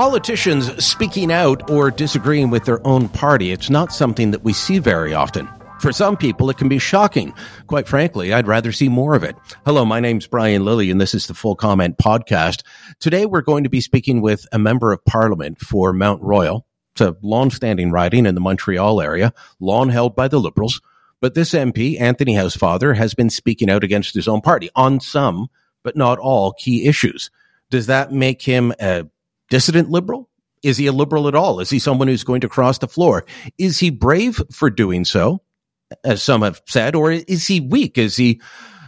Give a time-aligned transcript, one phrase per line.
[0.00, 4.78] Politicians speaking out or disagreeing with their own party, it's not something that we see
[4.78, 5.46] very often.
[5.78, 7.34] For some people, it can be shocking.
[7.66, 9.36] Quite frankly, I'd rather see more of it.
[9.66, 12.62] Hello, my name's Brian Lilley, and this is the Full Comment Podcast.
[12.98, 16.64] Today, we're going to be speaking with a member of parliament for Mount Royal.
[16.94, 20.80] It's a long-standing riding in the Montreal area, long held by the Liberals.
[21.20, 25.48] But this MP, Anthony Housefather, has been speaking out against his own party on some,
[25.82, 27.30] but not all, key issues.
[27.68, 29.04] Does that make him a
[29.50, 30.30] dissident liberal?
[30.62, 31.60] Is he a liberal at all?
[31.60, 33.24] Is he someone who's going to cross the floor?
[33.58, 35.42] Is he brave for doing so,
[36.04, 37.98] as some have said, or is he weak?
[37.98, 38.40] Is he,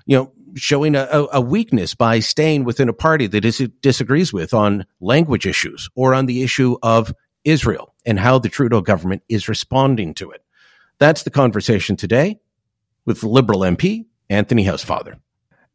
[0.06, 4.52] you know, showing a, a weakness by staying within a party that is, disagrees with
[4.52, 9.48] on language issues or on the issue of Israel and how the Trudeau government is
[9.48, 10.44] responding to it?
[10.98, 12.38] That's the conversation today
[13.06, 15.18] with Liberal MP Anthony Housefather.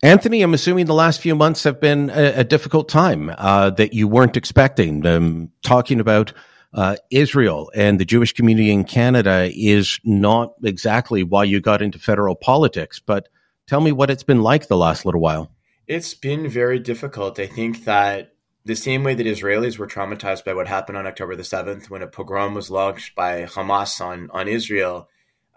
[0.04, 3.94] Anthony, I'm assuming the last few months have been a, a difficult time uh, that
[3.94, 5.06] you weren't expecting.
[5.08, 6.34] Um, talking about
[6.74, 11.98] uh, Israel and the Jewish community in Canada is not exactly why you got into
[11.98, 13.28] federal politics, but
[13.66, 15.52] tell me what it's been like the last little while.
[15.88, 17.40] It's been very difficult.
[17.40, 18.34] I think that
[18.66, 22.04] the same way that Israelis were traumatized by what happened on October the 7th when
[22.04, 25.10] a pogrom was launched by Hamas on, on Israel,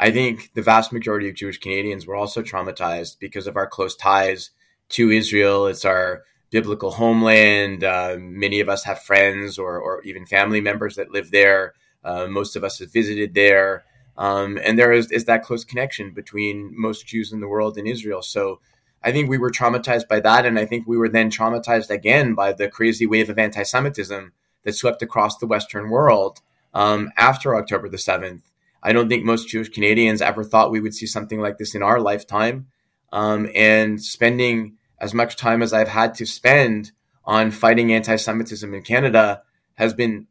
[0.03, 3.95] I think the vast majority of Jewish Canadians were also traumatized because of our close
[3.95, 4.51] ties
[4.91, 5.67] to Israel.
[5.67, 7.85] It's our biblical homeland.
[7.85, 11.75] Uh, many of us have friends or, or, even family members that live there.
[12.03, 13.85] Uh, most of us have visited there.
[14.17, 17.87] Um, and there is, is that close connection between most Jews in the world and
[17.87, 18.23] Israel.
[18.23, 18.61] So
[19.03, 20.47] I think we were traumatized by that.
[20.47, 24.33] And I think we were then traumatized again by the crazy wave of anti Semitism
[24.65, 26.41] that swept across the Western world
[26.73, 28.41] um, after October the 7th.
[28.83, 31.83] I don't think most Jewish Canadians ever thought we would see something like this in
[31.83, 32.69] our lifetime.
[33.13, 36.93] Um, and spending as much time as I've had to spend
[37.25, 39.43] on fighting anti Semitism in Canada
[39.75, 40.27] has been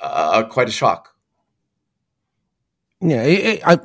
[0.00, 1.14] uh, quite a shock.
[3.00, 3.78] Yeah, it, I,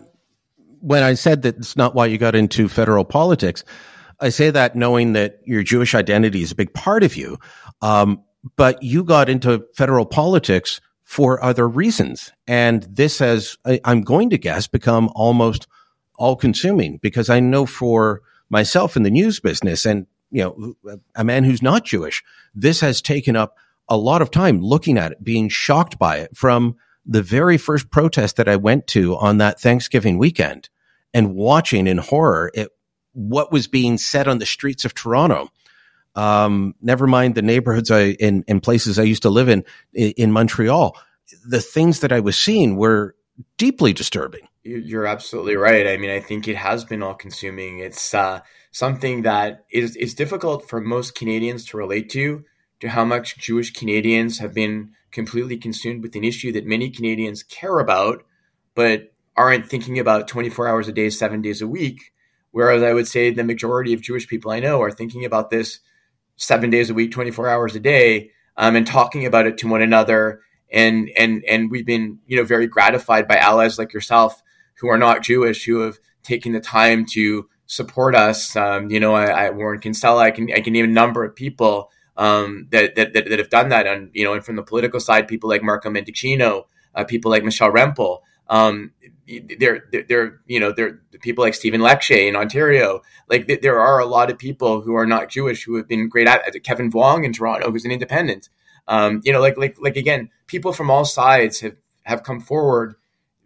[0.79, 3.63] when I said that it's not why you got into federal politics,
[4.19, 7.39] I say that knowing that your Jewish identity is a big part of you.
[7.81, 8.23] Um,
[8.55, 12.31] but you got into federal politics for other reasons.
[12.47, 15.67] And this has, I, I'm going to guess, become almost
[16.15, 21.23] all consuming because I know for myself in the news business and, you know, a
[21.23, 22.23] man who's not Jewish,
[22.55, 23.57] this has taken up
[23.89, 26.75] a lot of time looking at it, being shocked by it from
[27.05, 30.69] the very first protest that I went to on that Thanksgiving weekend
[31.13, 32.69] and watching in horror it,
[33.11, 35.49] what was being said on the streets of Toronto
[36.16, 39.63] um, never mind the neighborhoods I in, in places I used to live in,
[39.94, 40.97] in, in Montreal.
[41.46, 43.16] The things that I was seeing were
[43.57, 44.47] deeply disturbing.
[44.63, 45.88] You're absolutely right.
[45.88, 47.79] I mean, I think it has been all consuming.
[47.79, 48.41] It's uh,
[48.72, 52.45] something that is is difficult for most Canadians to relate to,
[52.80, 57.44] to how much Jewish Canadians have been completely consumed with an issue that many Canadians
[57.44, 58.24] care about,
[58.74, 62.13] but aren't thinking about 24 hours a day, seven days a week.
[62.51, 65.80] Whereas I would say the majority of Jewish people I know are thinking about this
[66.35, 69.81] seven days a week, 24 hours a day, um, and talking about it to one
[69.81, 70.41] another.
[70.71, 74.41] And, and, and we've been, you know, very gratified by allies like yourself
[74.79, 78.55] who are not Jewish, who have taken the time to support us.
[78.55, 81.35] Um, you know, I, I, Warren Kinsella, I can, I can name a number of
[81.35, 83.88] people um, that, that, that, have done that.
[83.88, 86.65] And, you know, and from the political side, people like Marco Mendicino,
[86.95, 88.91] uh, people like Michelle Rempel, um,
[89.59, 93.01] they're, they're, you know, they're people like Stephen Lecce in Ontario.
[93.29, 96.28] Like there are a lot of people who are not Jewish who have been great
[96.28, 96.63] at it.
[96.63, 98.50] Kevin Vuong in Toronto, who's an independent.
[98.88, 102.95] Um, you know, like, like, like again, people from all sides have, have come forward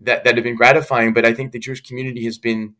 [0.01, 2.73] that, that have been gratifying, but I think the Jewish community has been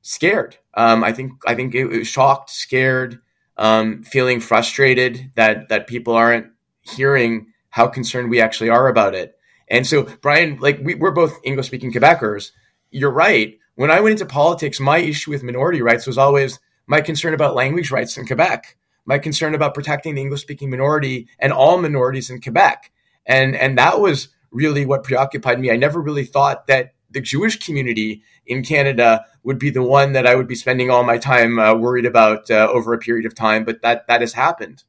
[0.00, 0.56] scared.
[0.74, 3.20] Um, I think, I think it was shocked, scared,
[3.58, 6.46] um, feeling frustrated that, that people aren't
[6.80, 9.37] hearing how concerned we actually are about it.
[9.70, 12.52] And so, Brian, like we, we're both English speaking Quebecers.
[12.90, 13.58] You're right.
[13.74, 17.54] When I went into politics, my issue with minority rights was always my concern about
[17.54, 22.30] language rights in Quebec, my concern about protecting the English speaking minority and all minorities
[22.30, 22.90] in Quebec.
[23.26, 25.70] And, and that was really what preoccupied me.
[25.70, 30.26] I never really thought that the Jewish community in Canada would be the one that
[30.26, 33.34] I would be spending all my time uh, worried about uh, over a period of
[33.34, 34.84] time, but that that has happened.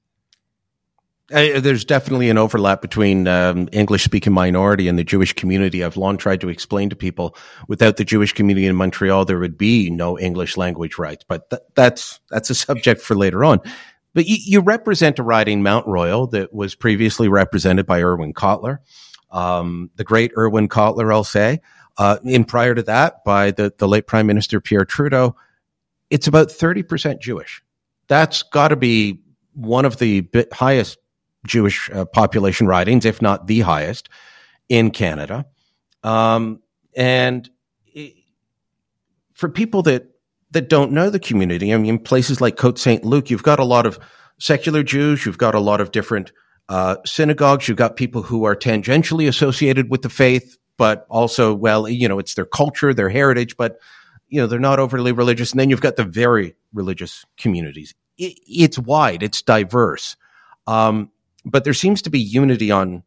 [1.31, 5.83] Uh, there's definitely an overlap between um, English speaking minority and the Jewish community.
[5.83, 7.35] I've long tried to explain to people
[7.67, 11.23] without the Jewish community in Montreal, there would be no English language rights.
[11.27, 13.61] But th- that's that's a subject for later on.
[14.13, 18.79] But you, you, represent a riding Mount Royal that was previously represented by Irwin Cotler,
[19.29, 21.61] um, the great Irwin Cotler, I'll say.
[21.95, 25.35] Uh, and prior to that, by the, the late Prime Minister Pierre Trudeau,
[26.09, 27.61] it's about 30% Jewish.
[28.07, 29.21] That's got to be
[29.53, 30.97] one of the highest
[31.45, 34.09] Jewish uh, population ridings, if not the highest
[34.67, 35.45] in Canada.
[36.03, 36.61] Um,
[36.95, 37.49] and
[37.87, 38.13] it,
[39.33, 40.07] for people that
[40.51, 43.63] that don't know the community, I mean, places like Côte Saint Luc, you've got a
[43.63, 43.99] lot of
[44.39, 46.31] secular Jews, you've got a lot of different
[46.69, 51.87] uh, synagogues, you've got people who are tangentially associated with the faith, but also, well,
[51.87, 53.79] you know, it's their culture, their heritage, but
[54.27, 55.51] you know, they're not overly religious.
[55.51, 57.93] And then you've got the very religious communities.
[58.17, 60.15] It, it's wide, it's diverse.
[60.67, 61.11] Um,
[61.45, 63.03] but there seems to be unity on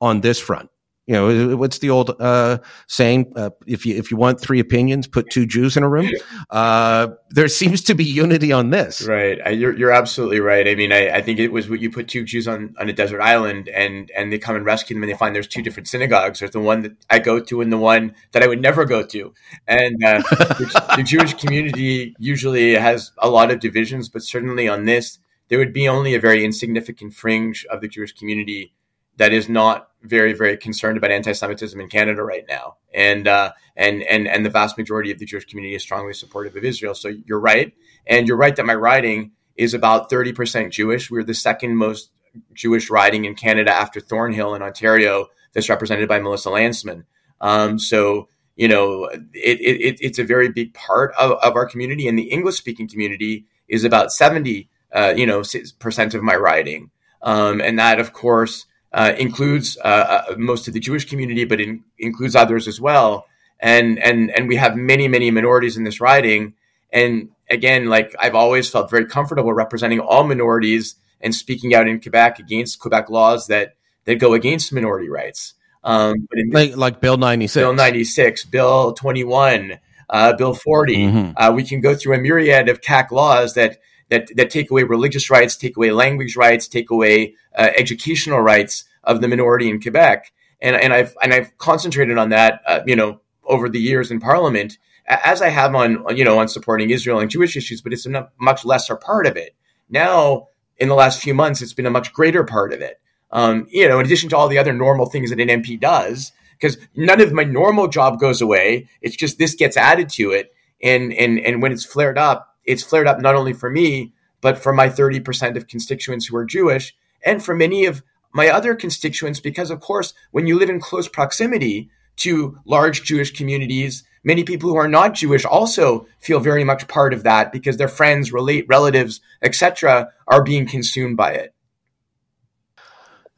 [0.00, 0.70] on this front.
[1.06, 3.34] You know, what's the old uh, saying?
[3.36, 6.10] Uh, if you if you want three opinions, put two Jews in a room.
[6.50, 9.02] Uh, there seems to be unity on this.
[9.02, 10.68] Right, you're you're absolutely right.
[10.68, 12.92] I mean, I, I think it was what you put two Jews on, on a
[12.92, 15.88] desert island, and and they come and rescue them, and they find there's two different
[15.88, 16.38] synagogues.
[16.38, 19.04] There's the one that I go to, and the one that I would never go
[19.04, 19.34] to.
[19.66, 24.84] And uh, the, the Jewish community usually has a lot of divisions, but certainly on
[24.84, 25.18] this,
[25.54, 28.74] there would be only a very insignificant fringe of the Jewish community
[29.18, 34.02] that is not very, very concerned about anti-Semitism in Canada right now, and uh, and
[34.02, 36.92] and and the vast majority of the Jewish community is strongly supportive of Israel.
[36.96, 37.72] So you're right,
[38.04, 41.08] and you're right that my riding is about thirty percent Jewish.
[41.08, 42.10] We're the second most
[42.52, 47.04] Jewish riding in Canada after Thornhill in Ontario, that's represented by Melissa Lantsman.
[47.40, 52.08] Um, so you know, it, it, it's a very big part of, of our community,
[52.08, 55.42] and the English-speaking community is about seventy, uh, you know,
[55.78, 56.90] percent of my riding,
[57.22, 61.60] um, and that, of course uh, includes uh, uh, most of the Jewish community, but
[61.60, 63.26] in, includes others as well.
[63.58, 66.54] And and and we have many many minorities in this riding.
[66.92, 72.00] And again, like I've always felt very comfortable representing all minorities and speaking out in
[72.00, 73.74] Quebec against Quebec laws that
[74.04, 75.54] that go against minority rights.
[75.82, 80.54] Um, in, like, like Bill ninety six, Bill ninety six, Bill twenty one, uh, Bill
[80.54, 81.30] 40 mm-hmm.
[81.36, 83.78] uh, we can go through a myriad of CAQ laws that
[84.10, 88.84] that that take away religious rights, take away language rights, take away uh, educational rights
[89.02, 90.32] of the minority in Quebec.
[90.60, 94.20] And and I've and I've concentrated on that, uh, you know, over the years in
[94.20, 98.06] Parliament, as I have on you know on supporting Israel and Jewish issues, but it's
[98.06, 99.54] a much lesser part of it.
[99.88, 100.48] Now,
[100.78, 103.00] in the last few months, it's been a much greater part of it.
[103.30, 106.32] Um, you know, in addition to all the other normal things that an MP does,
[106.52, 108.88] because none of my normal job goes away.
[109.02, 110.52] It's just this gets added to it,
[110.82, 114.58] and and and when it's flared up, it's flared up not only for me, but
[114.58, 116.94] for my 30% of constituents who are Jewish
[117.24, 118.02] and for many of
[118.32, 123.32] my other constituents, because of course, when you live in close proximity to large Jewish
[123.32, 127.76] communities, many people who are not Jewish also feel very much part of that because
[127.76, 131.54] their friends, relate, relatives, etc., are being consumed by it.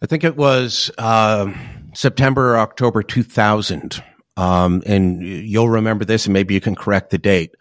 [0.02, 1.52] I think it was uh,
[1.94, 4.02] September or October 2000.
[4.36, 7.54] Um, and you'll remember this, and maybe you can correct the date.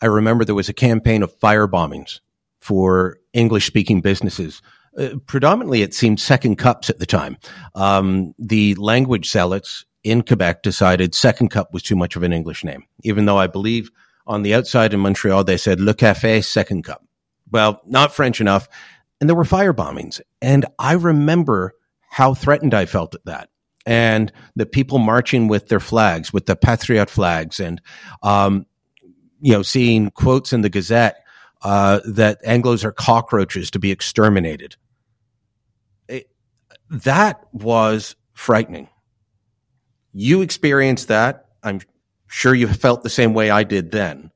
[0.00, 2.20] I remember there was a campaign of fire bombings
[2.60, 4.62] for English speaking businesses.
[4.96, 7.36] Uh, predominantly, it seemed second cups at the time.
[7.74, 12.64] Um, the language zealots in Quebec decided second cup was too much of an English
[12.64, 13.90] name, even though I believe
[14.26, 17.04] on the outside in Montreal they said Le Café Second Cup.
[17.50, 18.68] Well, not French enough.
[19.20, 20.20] And there were fire bombings.
[20.40, 21.74] And I remember
[22.10, 23.48] how threatened I felt at that
[23.88, 27.80] and the people marching with their flags, with the patriot flags, and
[28.22, 28.66] um,
[29.40, 31.24] you know, seeing quotes in the Gazette
[31.62, 34.76] uh, that Anglos are cockroaches to be exterminated.
[36.08, 36.30] It,
[36.90, 38.88] that was frightening.
[40.12, 41.46] You experienced that.
[41.62, 41.80] I'm
[42.26, 44.30] sure you felt the same way I did then.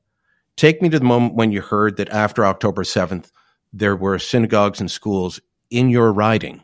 [0.55, 3.31] Take me to the moment when you heard that after October 7th,
[3.71, 5.39] there were synagogues and schools
[5.71, 6.63] in your riding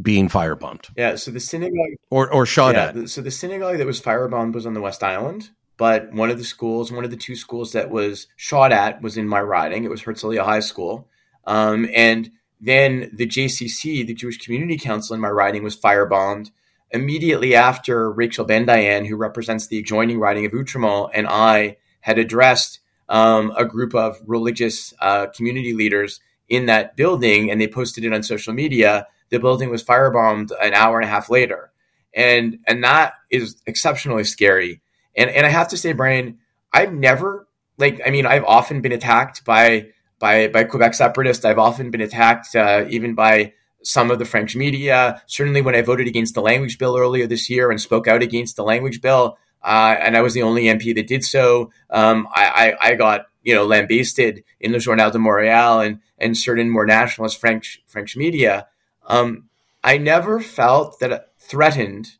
[0.00, 0.90] being firebombed.
[0.96, 3.08] Yeah, so the synagogue or or shot yeah, at.
[3.10, 6.44] So the synagogue that was firebombed was on the West Island, but one of the
[6.44, 9.84] schools, one of the two schools that was shot at was in my riding.
[9.84, 11.08] It was Herzliya High School.
[11.46, 12.30] Um, and
[12.60, 16.50] then the JCC, the Jewish Community Council in my riding, was firebombed
[16.90, 22.80] immediately after Rachel Bendayan, who represents the adjoining riding of Outremont, and I had addressed
[23.08, 28.12] um, a group of religious uh, community leaders in that building, and they posted it
[28.12, 29.06] on social media.
[29.30, 31.70] The building was firebombed an hour and a half later,
[32.14, 34.80] and and that is exceptionally scary.
[35.18, 36.38] And and I have to say, Brian,
[36.72, 37.46] I've never
[37.76, 41.44] like I mean I've often been attacked by by by Quebec separatists.
[41.44, 45.22] I've often been attacked uh, even by some of the French media.
[45.26, 48.56] Certainly, when I voted against the language bill earlier this year and spoke out against
[48.56, 52.76] the language bill, uh, and I was the only MP that did so, um, I,
[52.80, 56.86] I, I, got you know lambasted in the Journal de Montréal and and certain more
[56.86, 58.68] nationalist French French media.
[59.06, 59.48] Um,
[59.82, 62.10] I never felt that threatened.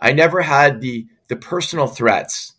[0.00, 2.52] I never had the the personal threats,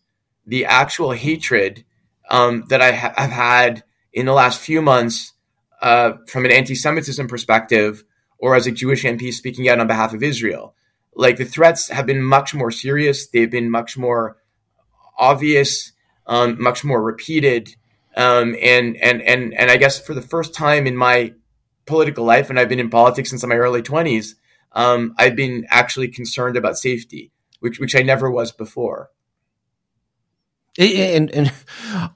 [0.47, 1.85] the actual hatred
[2.27, 5.33] um, that I ha- have had in the last few months
[5.79, 8.03] uh, from an anti Semitism perspective
[8.39, 10.73] or as a Jewish MP speaking out on behalf of Israel.
[11.13, 13.27] Like the threats have been much more serious.
[13.27, 14.37] They've been much more
[15.19, 15.91] obvious,
[16.25, 17.75] um, much more repeated.
[18.17, 21.35] Um, and, and, and, and I guess for the first time in my
[21.85, 24.33] political life, and I've been in politics since my early 20s,
[24.71, 27.32] um, I've been actually concerned about safety,
[27.63, 29.09] which, which I never was before.
[30.77, 31.53] And, and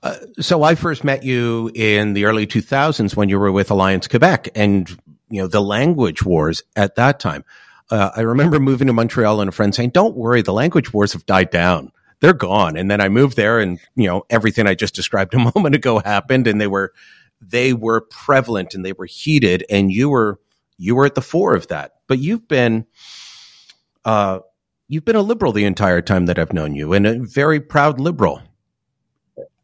[0.03, 4.09] uh, so I first met you in the early 2000s when you were with Alliance
[4.09, 4.89] Quebec and,
[5.29, 7.45] you know, the language wars at that time.
[7.89, 11.13] Uh, I remember moving to Montreal and a friend saying, don't worry, the language wars
[11.13, 11.93] have died down.
[12.19, 12.75] They're gone.
[12.75, 15.99] And then I moved there and, you know, everything I just described a moment ago
[15.99, 16.91] happened and they were,
[17.39, 20.41] they were prevalent and they were heated and you were,
[20.77, 21.93] you were at the fore of that.
[22.07, 22.85] But you've been,
[24.03, 24.39] uh,
[24.88, 28.00] you've been a liberal the entire time that I've known you and a very proud
[28.00, 28.41] liberal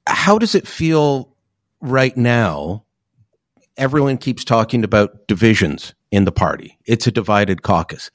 [0.07, 1.35] how does it feel
[1.81, 2.85] right now?
[3.77, 6.77] Everyone keeps talking about divisions in the party.
[6.85, 8.11] It's a divided caucus.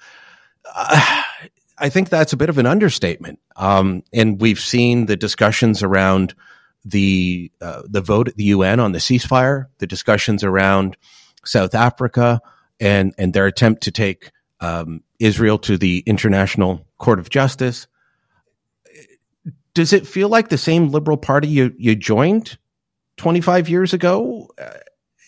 [0.74, 1.22] Uh,
[1.80, 3.38] I think that's a bit of an understatement.
[3.54, 6.34] Um, and we've seen the discussions around
[6.84, 10.96] the uh, the vote at the UN on the ceasefire, the discussions around
[11.44, 12.40] South Africa,
[12.80, 17.86] and and their attempt to take um, Israel to the International Court of Justice
[19.78, 22.58] does it feel like the same liberal party you, you joined
[23.16, 24.50] 25 years ago?
[24.60, 24.70] Uh,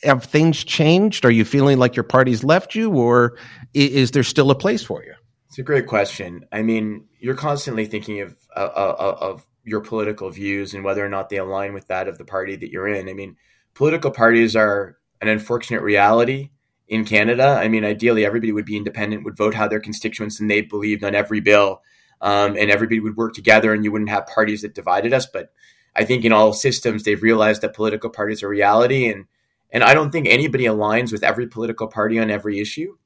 [0.03, 1.25] have things changed?
[1.25, 3.37] Are you feeling like your party's left you, or
[3.75, 5.15] is there still a place for you?
[5.47, 6.47] It's a great question.
[6.51, 11.09] I mean, you're constantly thinking of uh, uh, of your political views and whether or
[11.09, 13.09] not they align with that of the party that you're in.
[13.09, 13.37] I mean,
[13.75, 16.51] political parties are an unfortunate reality
[16.91, 17.57] in Canada.
[17.59, 21.05] I mean, ideally, everybody would be independent, would vote how their constituents and they believed
[21.05, 21.83] on every bill
[22.21, 25.25] um, and everybody would work together and you wouldn't have parties that divided us.
[25.25, 25.53] But
[25.95, 29.07] I think in all systems, they've realized that political parties are reality.
[29.07, 29.27] And,
[29.71, 32.99] and I don't think anybody aligns with every political party on every issue.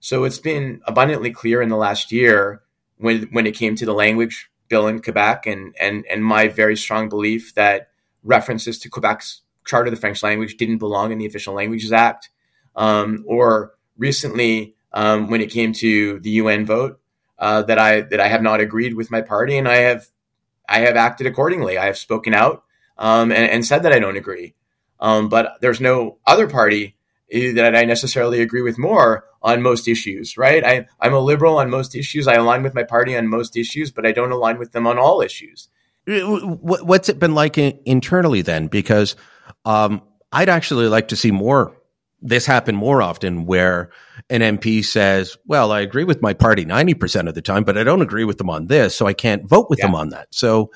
[0.00, 2.62] So it's been abundantly clear in the last year
[2.98, 6.76] when, when it came to the language bill in Quebec and, and, and my very
[6.76, 7.90] strong belief that
[8.24, 12.30] references to Quebec's Charter of the French language didn't belong in the Official Languages Act.
[12.80, 16.98] Um, or recently, um, when it came to the UN vote,
[17.38, 20.06] uh, that I that I have not agreed with my party, and I have
[20.66, 21.76] I have acted accordingly.
[21.76, 22.64] I have spoken out
[22.96, 24.54] um, and, and, said that I don't agree.
[25.00, 26.96] Um, but there's no other party
[27.30, 30.64] that I necessarily agree with more on most issues, right?
[30.64, 32.28] I, I'm a liberal on most issues.
[32.28, 34.98] I align with my party on most issues, but I don't align with them on
[34.98, 35.68] all issues.
[36.06, 38.66] What's it been like internally then?
[38.68, 39.16] Because
[39.64, 41.74] um, I'd actually like to see more
[42.22, 43.90] this happen more often where
[44.28, 47.84] an MP says, well, I agree with my party 90% of the time, but I
[47.84, 48.94] don't agree with them on this.
[48.94, 49.86] So I can't vote with yeah.
[49.86, 50.28] them on that.
[50.30, 50.70] So,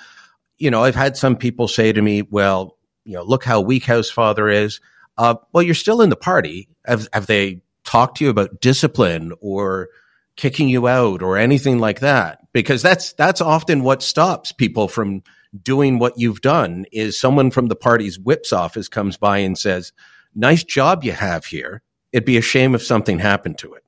[0.58, 3.84] you know, I've had some people say to me, well, you know, look how weak
[3.84, 4.80] Housefather is.
[5.18, 6.68] Uh, well, you're still in the party.
[6.86, 9.88] Have, have they talked to you about discipline or
[10.36, 12.38] kicking you out or anything like that?
[12.52, 15.22] Because that's, that's often what stops people from
[15.62, 19.92] doing what you've done is someone from the party's whips office comes by and says,
[20.34, 21.82] nice job you have here.
[22.12, 23.84] It'd be a shame if something happened to it.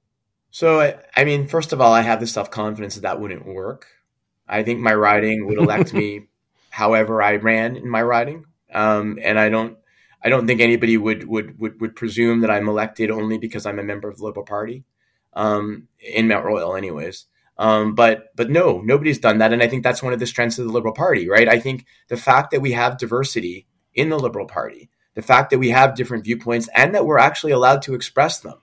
[0.51, 3.47] So, I, I mean, first of all, I have the self confidence that that wouldn't
[3.47, 3.87] work.
[4.49, 6.29] I think my riding would elect me
[6.71, 8.45] however I ran in my riding.
[8.73, 9.77] Um, and I don't,
[10.23, 13.79] I don't think anybody would, would, would, would presume that I'm elected only because I'm
[13.79, 14.85] a member of the Liberal Party
[15.35, 17.27] um, in Mount Royal, anyways.
[17.59, 20.59] Um, but but no, nobody's done that, and I think that's one of the strengths
[20.59, 21.49] of the Liberal Party, right?
[21.49, 25.59] I think the fact that we have diversity in the Liberal Party, the fact that
[25.59, 28.61] we have different viewpoints and that we're actually allowed to express them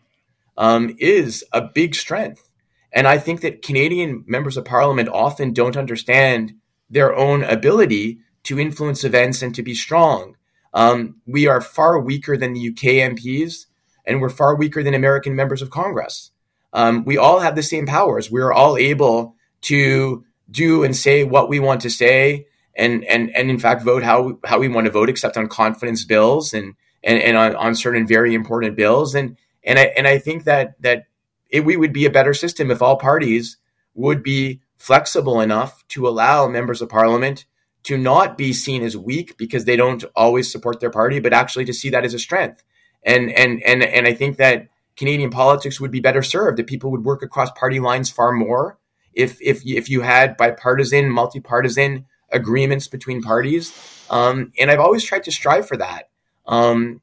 [0.56, 2.48] um, is a big strength.
[2.94, 6.54] And I think that Canadian members of parliament often don't understand
[6.92, 10.38] their own ability to influence events and to be strong.
[10.76, 13.66] Um, we are far weaker than the UK MPs,
[14.06, 16.32] and we're far weaker than American members of Congress.
[16.72, 18.30] Um, we all have the same powers.
[18.30, 22.46] We are all able to do and say what we want to say
[22.76, 26.06] and and and in fact vote how how we want to vote, except on confidence
[26.06, 29.16] bills and and, and on, on certain very important bills.
[29.16, 31.06] And and I and I think that that
[31.50, 33.58] it, we would be a better system if all parties
[33.94, 37.46] would be flexible enough to allow members of parliament
[37.84, 41.66] to not be seen as weak because they don't always support their party, but actually
[41.66, 42.64] to see that as a strength.
[43.06, 46.92] And and and and I think that Canadian politics would be better served if people
[46.92, 48.78] would work across party lines far more.
[49.14, 53.74] If if if you had bipartisan, multi-partisan agreements between parties.
[54.10, 56.10] Um, and I've always tried to strive for that.
[56.46, 57.02] Um,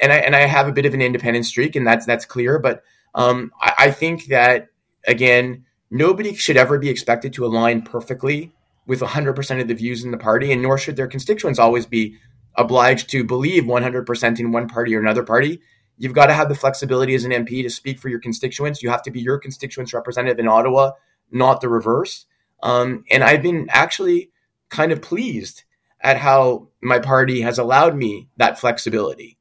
[0.00, 2.58] and I and I have a bit of an independent streak, and that's that's clear.
[2.58, 2.82] But
[3.14, 4.68] um, I, I, think that
[5.06, 8.52] again, nobody should ever be expected to align perfectly
[8.86, 12.16] with 100% of the views in the party, and nor should their constituents always be
[12.56, 15.60] obliged to believe 100% in one party or another party.
[15.96, 18.82] You've got to have the flexibility as an MP to speak for your constituents.
[18.82, 20.92] You have to be your constituents' representative in Ottawa,
[21.30, 22.26] not the reverse.
[22.62, 24.30] Um, and I've been actually
[24.68, 25.64] kind of pleased
[26.00, 29.36] at how my party has allowed me that flexibility.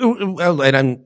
[0.00, 1.04] Well, and I'm,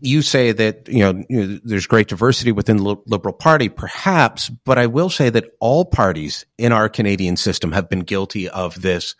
[0.00, 4.48] you say that you know, you know, there's great diversity within the Liberal Party, perhaps,
[4.48, 8.80] but I will say that all parties in our Canadian system have been guilty of
[8.80, 9.16] this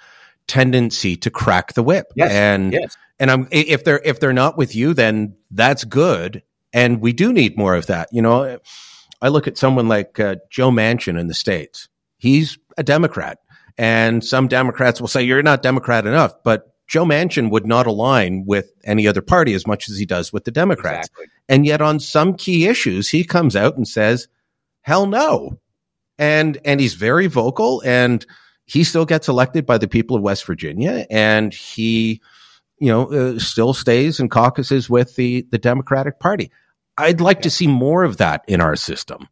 [0.46, 2.12] tendency to crack the whip.
[2.14, 2.96] Yes, and yes.
[3.18, 6.42] and I'm if they're if they're not with you, then that's good,
[6.72, 8.10] and we do need more of that.
[8.12, 8.58] You know,
[9.20, 11.88] I look at someone like uh, Joe Manchin in the states.
[12.18, 13.38] He's a Democrat,
[13.78, 18.44] and some Democrats will say you're not Democrat enough, but Joe Manchin would not align
[18.46, 21.08] with any other party as much as he does with the Democrats.
[21.08, 21.26] Exactly.
[21.48, 24.28] And yet on some key issues, he comes out and says,
[24.82, 25.58] hell no.
[26.18, 28.24] And, and he's very vocal and
[28.64, 32.20] he still gets elected by the people of West Virginia and he,
[32.78, 36.50] you know, uh, still stays in caucuses with the, the Democratic Party.
[36.96, 37.42] I'd like yeah.
[37.42, 39.28] to see more of that in our system.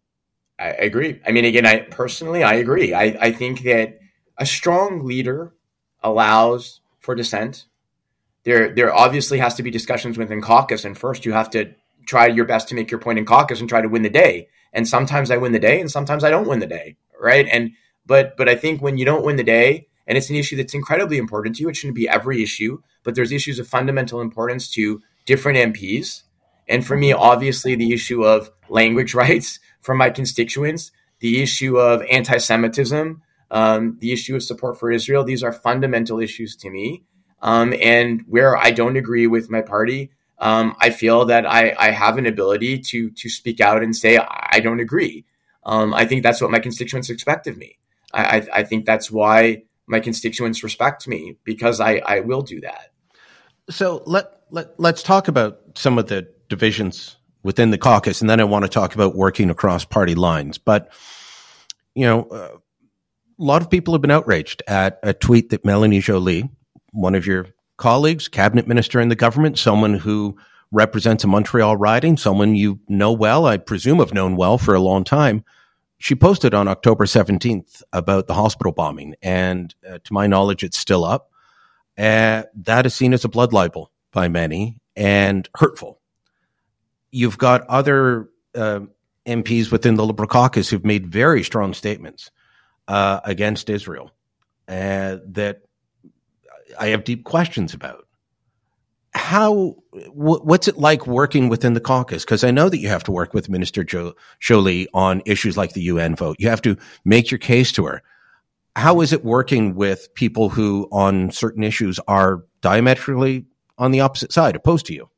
[0.59, 1.21] I agree.
[1.27, 2.95] I mean, again, I personally, I agree.
[2.95, 3.99] I, I think that
[4.39, 5.53] a strong leader
[6.03, 7.67] allows for dissent.
[8.45, 11.75] There, there obviously has to be discussions within caucus, and first you have to
[12.07, 14.49] try your best to make your point in caucus and try to win the day.
[14.73, 17.47] And sometimes I win the day, and sometimes I don't win the day, right?
[17.51, 17.73] And
[18.07, 20.75] but but I think when you don't win the day, and it's an issue that's
[20.75, 24.71] incredibly important to you, it shouldn't be every issue, but there's issues of fundamental importance
[24.73, 26.23] to different MPs.
[26.69, 32.03] And for me, obviously, the issue of language rights for my constituents, the issue of
[32.11, 35.25] anti-Semitism, um, the issue of support for Israel.
[35.25, 37.05] These are fundamental issues to me.
[37.43, 41.91] Um, and where I don't agree with my party, um, I feel that I, I,
[41.91, 45.27] have an ability to to speak out and say I don't agree.
[45.65, 47.79] Um, I think that's what my constituents expect of me.
[48.13, 52.61] I, I, I, think that's why my constituents respect me because I, I will do
[52.63, 52.93] that.
[53.69, 58.41] So let let let's talk about some of the divisions within the caucus, and then
[58.41, 60.59] I want to talk about working across party lines.
[60.59, 60.91] But
[61.95, 62.57] you know, uh,
[63.39, 66.51] a lot of people have been outraged at a tweet that Melanie Joly,
[66.91, 70.37] one of your colleagues, cabinet minister in the government, someone who
[70.73, 74.81] represents a Montreal riding, someone you know well, I presume have known well for a
[74.81, 75.45] long time.
[75.99, 80.77] She posted on October 17th about the hospital bombing, and uh, to my knowledge, it's
[80.77, 81.31] still up.
[81.97, 86.01] Uh, that is seen as a blood libel by many and hurtful.
[87.15, 88.81] You've got other uh,
[89.25, 92.33] MPs within the Liberal caucus who've made very strong statements
[92.89, 94.11] uh, against Israel
[94.67, 95.63] uh, that
[96.77, 98.09] I have deep questions about.
[99.15, 99.77] How,
[100.11, 102.25] what's it like working within the caucus?
[102.25, 105.73] Because I know that you have to work with Minister jo- Joly on issues like
[105.73, 106.35] the UN vote.
[106.41, 108.03] You have to make your case to her.
[108.75, 113.47] How is it working with people who, on certain issues, are diametrically
[113.79, 115.09] on the opposite side, opposed to you?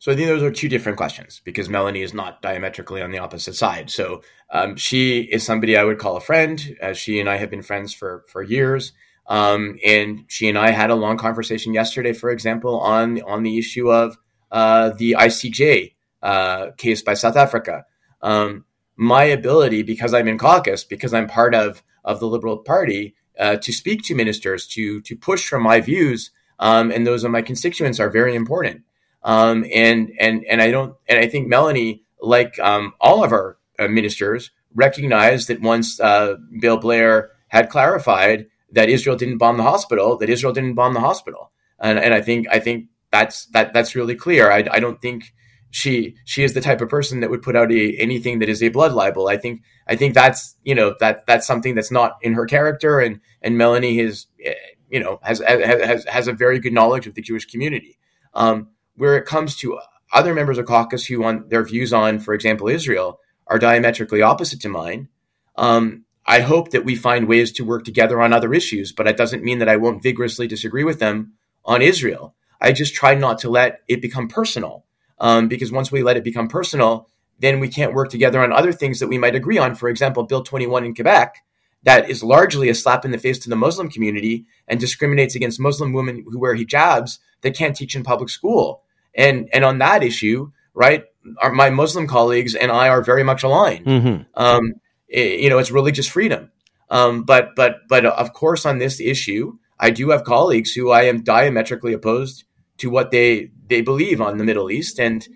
[0.00, 3.18] So I think those are two different questions because Melanie is not diametrically on the
[3.18, 3.90] opposite side.
[3.90, 6.76] So um, she is somebody I would call a friend.
[6.80, 8.92] As she and I have been friends for for years,
[9.26, 13.58] um, and she and I had a long conversation yesterday, for example, on on the
[13.58, 14.16] issue of
[14.52, 17.84] uh, the ICJ uh, case by South Africa.
[18.22, 18.64] Um,
[18.96, 23.56] my ability, because I'm in caucus, because I'm part of of the Liberal Party, uh,
[23.56, 26.30] to speak to ministers, to to push for my views,
[26.60, 28.82] um, and those of my constituents are very important.
[29.28, 33.58] Um, and and and I don't and I think Melanie, like um, all of our
[33.78, 39.64] uh, ministers, recognized that once uh, Bill Blair had clarified that Israel didn't bomb the
[39.64, 43.74] hospital, that Israel didn't bomb the hospital, and and I think I think that's that
[43.74, 44.50] that's really clear.
[44.50, 45.34] I, I don't think
[45.70, 48.62] she she is the type of person that would put out a, anything that is
[48.62, 49.28] a blood libel.
[49.28, 52.98] I think I think that's you know that that's something that's not in her character,
[52.98, 54.54] and and Melanie is eh,
[54.88, 57.98] you know has has has a very good knowledge of the Jewish community.
[58.32, 59.78] Um, where it comes to
[60.12, 64.60] other members of caucus who want their views on, for example, Israel, are diametrically opposite
[64.60, 65.08] to mine.
[65.56, 69.16] Um, I hope that we find ways to work together on other issues, but it
[69.16, 71.32] doesn't mean that I won't vigorously disagree with them
[71.64, 72.34] on Israel.
[72.60, 74.84] I just try not to let it become personal,
[75.18, 77.08] um, because once we let it become personal,
[77.38, 79.74] then we can't work together on other things that we might agree on.
[79.74, 81.36] For example, Bill 21 in Quebec,
[81.84, 85.60] that is largely a slap in the face to the Muslim community and discriminates against
[85.60, 88.82] Muslim women who wear hijabs that can't teach in public school.
[89.18, 91.04] And and on that issue, right,
[91.42, 93.84] our, my Muslim colleagues and I are very much aligned.
[93.84, 94.22] Mm-hmm.
[94.34, 94.74] Um,
[95.08, 96.50] it, you know, it's religious freedom.
[96.88, 101.02] Um, but but but of course, on this issue, I do have colleagues who I
[101.02, 102.44] am diametrically opposed
[102.78, 105.26] to what they they believe on the Middle East, and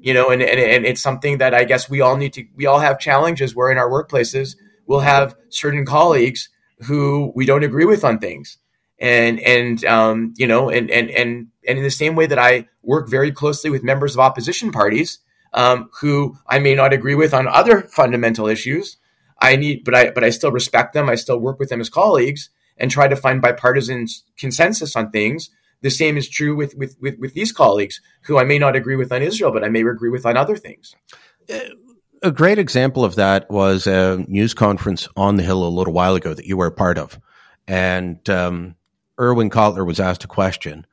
[0.00, 2.44] you know, and, and and it's something that I guess we all need to.
[2.56, 6.48] We all have challenges where in our workplaces we'll have certain colleagues
[6.80, 8.58] who we don't agree with on things,
[8.98, 12.68] and and um, you know and and and and in the same way that I
[12.82, 15.18] work very closely with members of opposition parties
[15.52, 18.96] um, who I may not agree with on other fundamental issues,
[19.40, 21.08] I need but I but I still respect them.
[21.08, 24.06] I still work with them as colleagues and try to find bipartisan
[24.38, 25.50] consensus on things.
[25.82, 28.96] The same is true with with with, with these colleagues who I may not agree
[28.96, 30.94] with on Israel, but I may agree with on other things.
[32.22, 36.14] A great example of that was a news conference on the Hill a little while
[36.14, 37.18] ago that you were a part of,
[37.66, 38.76] and um,
[39.18, 40.86] Irwin Cotler was asked a question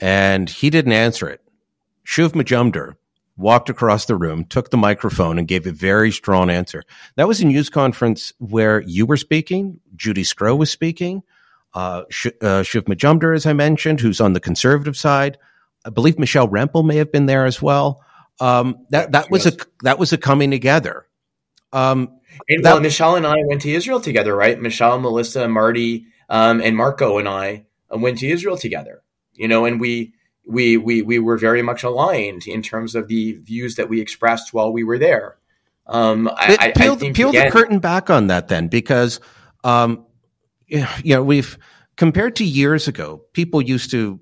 [0.00, 1.40] and he didn't answer it.
[2.06, 2.94] Shuv Majumdar
[3.36, 6.84] walked across the room, took the microphone, and gave a very strong answer.
[7.16, 11.22] That was a news conference where you were speaking, Judy Sgro was speaking,
[11.74, 15.38] uh, Sh- uh, Shuv Majumdar, as I mentioned, who's on the conservative side.
[15.84, 18.02] I believe Michelle Rempel may have been there as well.
[18.40, 19.52] Um, that that was a
[19.82, 21.06] that was a coming together.
[21.72, 24.60] Um, and, that, well, Michelle and I went to Israel together, right?
[24.60, 29.03] Michelle, Melissa, Marty, um, and Marco and I uh, went to Israel together.
[29.34, 30.14] You know, and we
[30.46, 34.52] we we we were very much aligned in terms of the views that we expressed
[34.52, 35.36] while we were there.
[35.86, 39.20] Um, I, peel, I peel again, the curtain back on that then, because
[39.64, 40.06] um,
[40.66, 41.58] you know we've
[41.96, 44.20] compared to years ago, people used to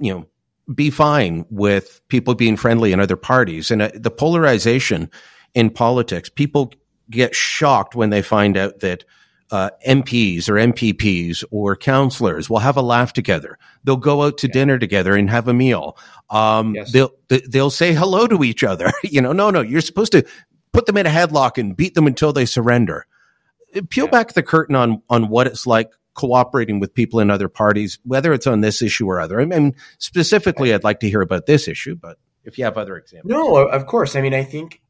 [0.00, 0.26] you know
[0.72, 5.10] be fine with people being friendly in other parties, and uh, the polarization
[5.54, 6.72] in politics, people
[7.10, 9.04] get shocked when they find out that
[9.50, 13.58] uh, MPs or MPPs or counselors will have a laugh together.
[13.84, 14.52] They'll go out to yeah.
[14.52, 15.96] dinner together and have a meal.
[16.30, 16.92] Um, yes.
[16.92, 18.92] They'll they'll say hello to each other.
[19.04, 20.26] you know, no, no, you're supposed to
[20.72, 23.06] put them in a headlock and beat them until they surrender.
[23.90, 24.10] Peel yeah.
[24.10, 28.32] back the curtain on on what it's like cooperating with people in other parties, whether
[28.32, 29.40] it's on this issue or other.
[29.40, 32.96] I mean, specifically, I'd like to hear about this issue, but if you have other
[32.96, 34.16] examples, no, of course.
[34.16, 34.80] I mean, I think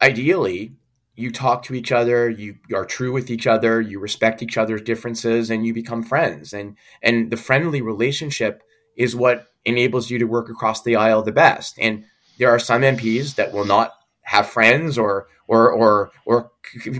[0.00, 0.72] ideally
[1.16, 4.82] you talk to each other you are true with each other you respect each other's
[4.82, 6.52] differences and you become friends.
[6.52, 8.62] And and the friendly relationship
[8.96, 11.78] is what enables you to work across the aisle the best.
[11.78, 12.04] And
[12.38, 16.50] there are some MPs that will not have friends or or or or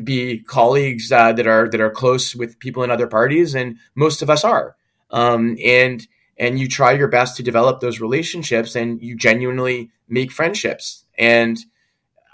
[0.02, 4.22] be colleagues uh, that are that are close with people in other parties and most
[4.22, 4.76] of us are.
[5.10, 6.06] Um, and
[6.38, 11.04] and you try your best to develop those relationships and you genuinely make friendships.
[11.18, 11.58] And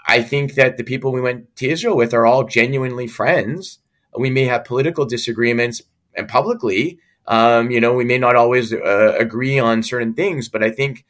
[0.05, 3.79] I think that the people we went to Israel with are all genuinely friends.
[4.17, 5.81] We may have political disagreements
[6.15, 10.63] and publicly, um, you know, we may not always uh, agree on certain things, but
[10.63, 11.05] I think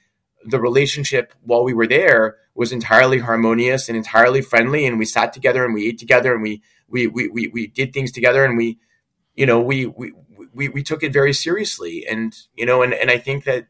[0.46, 4.86] the relationship while we were there was entirely harmonious and entirely friendly.
[4.86, 7.94] And we sat together and we ate together and we, we, we, we, we did
[7.94, 8.78] things together and we,
[9.36, 10.14] you know, we, we,
[10.54, 12.06] we, we took it very seriously.
[12.08, 13.68] And, you know, and, and I think that,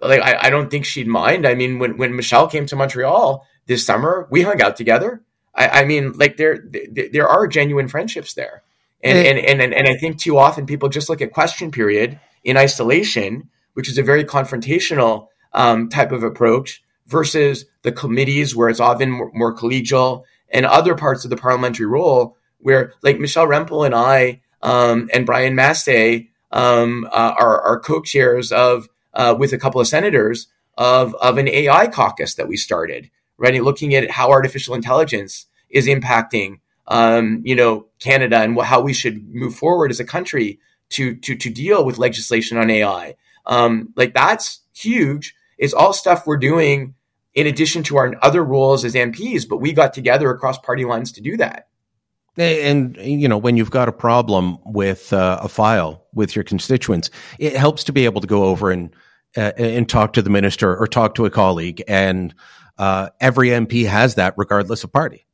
[0.00, 1.46] like, I, I don't think she'd mind.
[1.46, 4.26] I mean, when, when Michelle came to Montreal, this summer.
[4.30, 5.22] We hung out together.
[5.54, 6.64] I, I mean, like there,
[7.12, 8.62] there are genuine friendships there.
[9.02, 12.20] And, and, and, and, and I think too often people just look at question period
[12.44, 18.68] in isolation, which is a very confrontational um, type of approach versus the committees where
[18.68, 23.46] it's often more, more, collegial and other parts of the parliamentary role where like Michelle
[23.46, 26.22] Rempel and I um, and Brian Masse
[26.52, 30.46] um, uh, are, are co-chairs of uh, with a couple of senators
[30.78, 33.10] of, of an AI caucus that we started
[33.42, 33.62] right?
[33.62, 39.28] Looking at how artificial intelligence is impacting, um, you know, Canada and how we should
[39.34, 43.16] move forward as a country to to to deal with legislation on AI.
[43.44, 45.34] Um, like that's huge.
[45.58, 46.94] It's all stuff we're doing
[47.34, 51.12] in addition to our other roles as MPs, but we got together across party lines
[51.12, 51.68] to do that.
[52.36, 57.10] And you know, when you've got a problem with uh, a file with your constituents,
[57.38, 58.94] it helps to be able to go over and
[59.36, 62.34] uh, and talk to the minister or talk to a colleague and
[62.78, 65.26] uh, every MP has that regardless of party.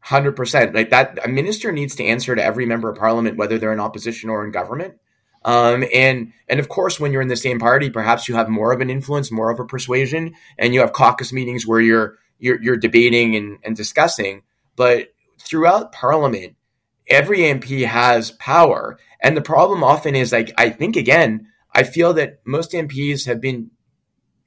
[0.00, 0.74] Hundred percent.
[0.74, 3.80] Like that, a minister needs to answer to every member of parliament, whether they're in
[3.80, 4.94] opposition or in government.
[5.44, 8.72] Um, and and of course, when you're in the same party, perhaps you have more
[8.72, 12.60] of an influence, more of a persuasion, and you have caucus meetings where you're you're,
[12.60, 14.42] you're debating and, and discussing.
[14.74, 16.56] But throughout Parliament,
[17.06, 22.12] every MP has power, and the problem often is like I think again, I feel
[22.14, 23.70] that most MPs have been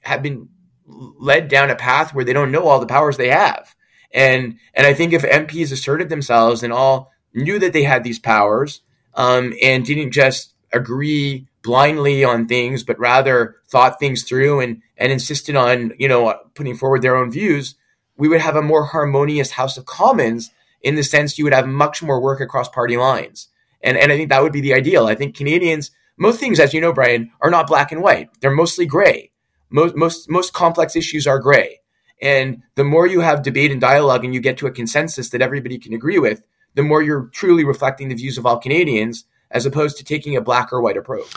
[0.01, 0.49] have been
[0.87, 3.75] led down a path where they don't know all the powers they have.
[4.13, 8.19] And and I think if MPs asserted themselves and all knew that they had these
[8.19, 8.81] powers
[9.13, 15.11] um, and didn't just agree blindly on things, but rather thought things through and and
[15.11, 17.75] insisted on you know putting forward their own views,
[18.17, 21.67] we would have a more harmonious House of Commons in the sense you would have
[21.67, 23.49] much more work across party lines.
[23.81, 25.07] And and I think that would be the ideal.
[25.07, 28.29] I think Canadians most things, as you know, Brian, are not black and white.
[28.39, 29.31] They're mostly gray
[29.75, 31.81] most most most complex issues are gray.
[32.21, 35.41] And the more you have debate and dialogue and you get to a consensus that
[35.41, 36.41] everybody can agree with,
[36.73, 40.41] the more you're truly reflecting the views of all Canadians as opposed to taking a
[40.41, 41.31] black or white approach.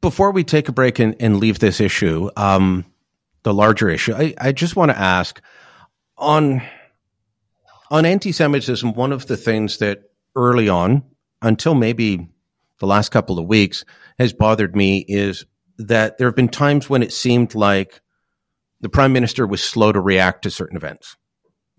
[0.00, 2.84] Before we take a break and, and leave this issue, um,
[3.44, 5.40] the larger issue, I, I just want to ask
[6.18, 6.62] on
[7.90, 8.94] on anti-Semitism.
[8.94, 11.04] One of the things that early on,
[11.40, 12.28] until maybe
[12.78, 13.84] the last couple of weeks,
[14.18, 15.44] has bothered me is
[15.86, 18.00] that there have been times when it seemed like
[18.80, 21.16] the prime minister was slow to react to certain events,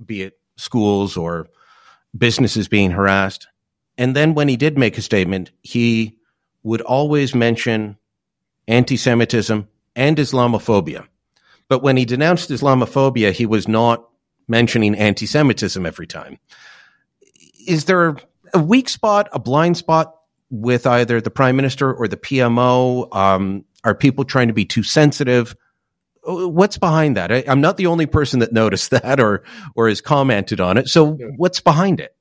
[0.04, 1.48] be it schools or
[2.18, 3.48] businesses being harassed.
[3.98, 6.18] And then when he did make a statement, he
[6.64, 7.98] would always mention
[8.68, 11.08] anti Semitism and Islamophobia.
[11.68, 14.08] But when he denounced Islamophobia, he was not
[14.48, 16.38] mentioning anti Semitism every time.
[17.68, 18.18] Is there
[18.54, 20.16] a weak spot, a blind spot
[20.50, 23.14] with either the prime minister or the PMO?
[23.16, 25.56] Um, are people trying to be too sensitive?
[26.24, 27.32] What's behind that?
[27.32, 29.44] I, am not the only person that noticed that or
[29.76, 30.88] or has commented on it.
[30.88, 32.16] So, what's behind it?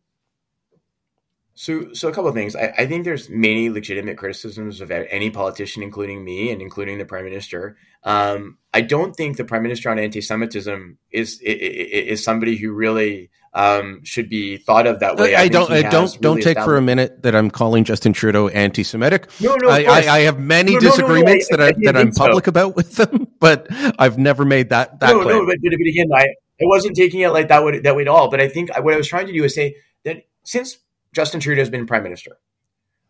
[1.60, 2.56] So, so a couple of things.
[2.56, 7.04] I, I, think there's many legitimate criticisms of any politician, including me and including the
[7.04, 7.76] prime minister.
[8.02, 13.28] Um, I don't think the prime minister on anti-Semitism is is, is somebody who really
[13.52, 15.34] um, should be thought of that way.
[15.34, 15.70] I, I don't.
[15.70, 16.10] I don't.
[16.10, 19.28] Really don't take for a minute that I'm calling Justin Trudeau anti-Semitic.
[19.40, 19.68] No, no.
[19.68, 22.50] I, I, I, have many no, disagreements no, no, that I, that I'm public so.
[22.50, 23.66] about with them, but
[23.98, 25.36] I've never made that that no, claim.
[25.36, 28.08] No, but, but again, I, I wasn't taking it like that way that way at
[28.08, 28.30] all.
[28.30, 30.78] But I think what I was trying to do is say that since
[31.12, 32.38] Justin Trudeau has been prime minister.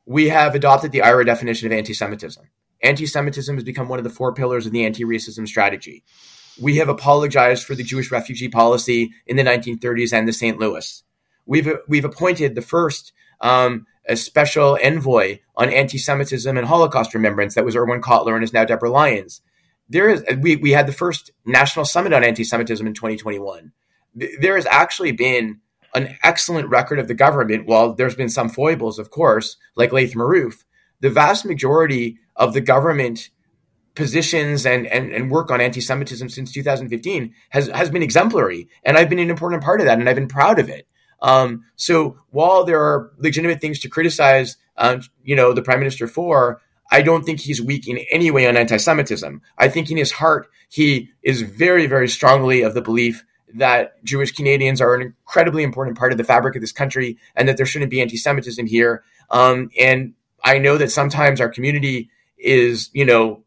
[0.06, 2.44] We have adopted the IHRA definition of anti Semitism.
[2.82, 6.02] Anti Semitism has become one of the four pillars of the anti racism strategy.
[6.60, 10.58] We have apologized for the Jewish refugee policy in the 1930s and the St.
[10.58, 11.02] Louis.
[11.46, 17.54] We've, we've appointed the first um, a special envoy on anti Semitism and Holocaust remembrance.
[17.54, 19.40] That was Irwin Cotler and is now Deborah Lyons.
[19.88, 23.72] There is, we, we had the first national summit on anti Semitism in 2021.
[24.14, 25.60] There has actually been
[25.94, 27.66] an excellent record of the government.
[27.66, 30.64] While there's been some foibles, of course, like Laith Marouf,
[31.00, 33.30] the vast majority of the government
[34.00, 38.68] positions and, and, and work on anti-Semitism since 2015 has, has been exemplary.
[38.84, 40.86] And I've been an important part of that and I've been proud of it.
[41.22, 46.08] Um, so while there are legitimate things to criticize, um, you know, the prime minister
[46.08, 46.60] for,
[46.90, 49.40] I don't think he's weak in any way on anti-Semitism.
[49.58, 54.32] I think in his heart, he is very, very strongly of the belief that Jewish
[54.32, 57.66] Canadians are an incredibly important part of the fabric of this country and that there
[57.66, 59.04] shouldn't be anti Semitism here.
[59.30, 63.44] Um, and I know that sometimes our community is, you know,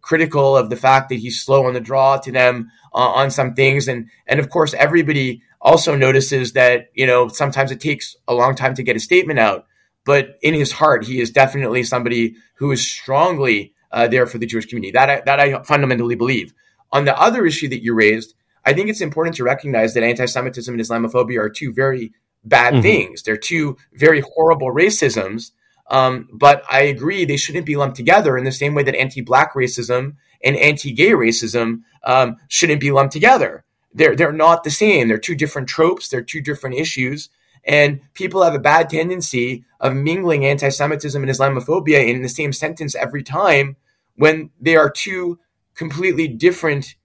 [0.00, 3.54] critical of the fact that he's slow on the draw to them uh, on some
[3.54, 3.88] things.
[3.88, 8.54] And, and of course, everybody also notices that, you know, sometimes it takes a long
[8.54, 9.66] time to get a statement out.
[10.04, 14.46] But in his heart, he is definitely somebody who is strongly uh, there for the
[14.46, 14.92] Jewish community.
[14.92, 16.54] That I, that I fundamentally believe.
[16.92, 20.26] On the other issue that you raised, I think it's important to recognize that anti
[20.26, 22.12] Semitism and Islamophobia are two very
[22.44, 22.82] bad mm-hmm.
[22.82, 23.22] things.
[23.22, 25.52] They're two very horrible racisms.
[25.90, 29.20] Um, but I agree they shouldn't be lumped together in the same way that anti
[29.20, 33.64] black racism and anti gay racism um, shouldn't be lumped together.
[33.94, 35.08] They're, they're not the same.
[35.08, 37.30] They're two different tropes, they're two different issues.
[37.64, 42.52] And people have a bad tendency of mingling anti Semitism and Islamophobia in the same
[42.52, 43.76] sentence every time
[44.14, 45.38] when they are two
[45.74, 46.96] completely different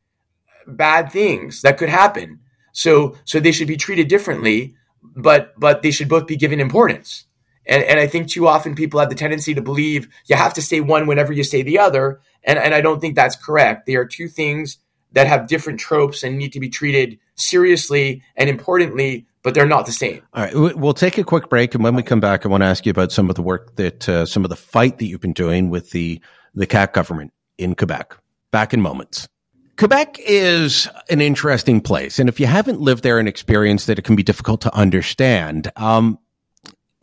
[0.68, 2.40] bad things that could happen.
[2.72, 4.76] So so they should be treated differently,
[5.16, 7.26] but but they should both be given importance.
[7.66, 10.62] And and I think too often people have the tendency to believe you have to
[10.62, 13.86] say one whenever you say the other, and and I don't think that's correct.
[13.86, 14.78] They are two things
[15.14, 19.86] that have different tropes and need to be treated seriously and importantly, but they're not
[19.86, 20.22] the same.
[20.34, 22.68] All right, we'll take a quick break, and when we come back, I want to
[22.68, 25.22] ask you about some of the work that uh, some of the fight that you've
[25.22, 26.22] been doing with the
[26.56, 28.18] the CAQ government in Quebec.
[28.52, 29.28] Back in moments.
[29.76, 32.20] Quebec is an interesting place.
[32.20, 35.72] And if you haven't lived there and experienced it, it can be difficult to understand.
[35.76, 36.20] Um,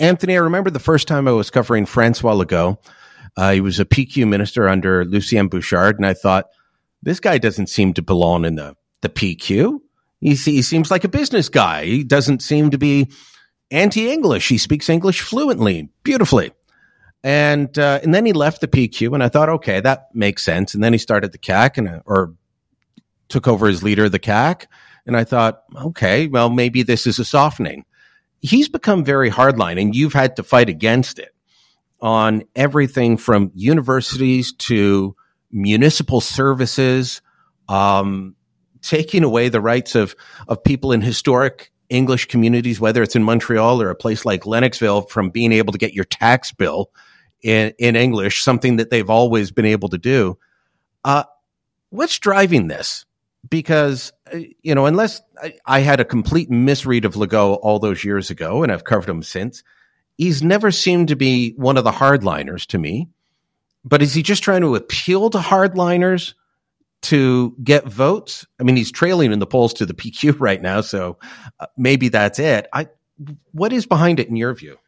[0.00, 2.78] Anthony, I remember the first time I was covering Francois Legault.
[3.36, 5.96] Uh, he was a PQ minister under Lucien Bouchard.
[5.96, 6.46] And I thought,
[7.02, 9.78] this guy doesn't seem to belong in the, the PQ.
[10.20, 11.84] He, he seems like a business guy.
[11.84, 13.10] He doesn't seem to be
[13.70, 14.48] anti English.
[14.48, 16.52] He speaks English fluently, beautifully.
[17.22, 20.72] And uh, and then he left the PQ, and I thought, okay, that makes sense.
[20.72, 22.34] And then he started the CAQ, and or
[23.28, 24.64] took over as leader of the CAQ.
[25.06, 27.84] And I thought, okay, well, maybe this is a softening.
[28.40, 31.34] He's become very hardline, and you've had to fight against it
[32.00, 35.14] on everything from universities to
[35.50, 37.20] municipal services,
[37.68, 38.34] um,
[38.82, 40.14] taking away the rights of,
[40.48, 45.10] of people in historic English communities, whether it's in Montreal or a place like Lennoxville,
[45.10, 46.90] from being able to get your tax bill
[47.42, 50.38] in, in English, something that they've always been able to do.
[51.04, 51.24] Uh,
[51.90, 53.04] what's driving this?
[53.50, 58.04] Because uh, you know unless I, I, had a complete misread of Legault all those
[58.04, 59.62] years ago, and I've covered him since,
[60.16, 63.08] he's never seemed to be one of the hardliners to me.
[63.84, 66.34] but is he just trying to appeal to hardliners
[67.02, 68.46] to get votes?
[68.58, 71.18] I mean, he's trailing in the polls to the PQ right now, so
[71.58, 72.68] uh, maybe that's it.
[72.72, 72.88] I,
[73.52, 74.78] what is behind it in your view?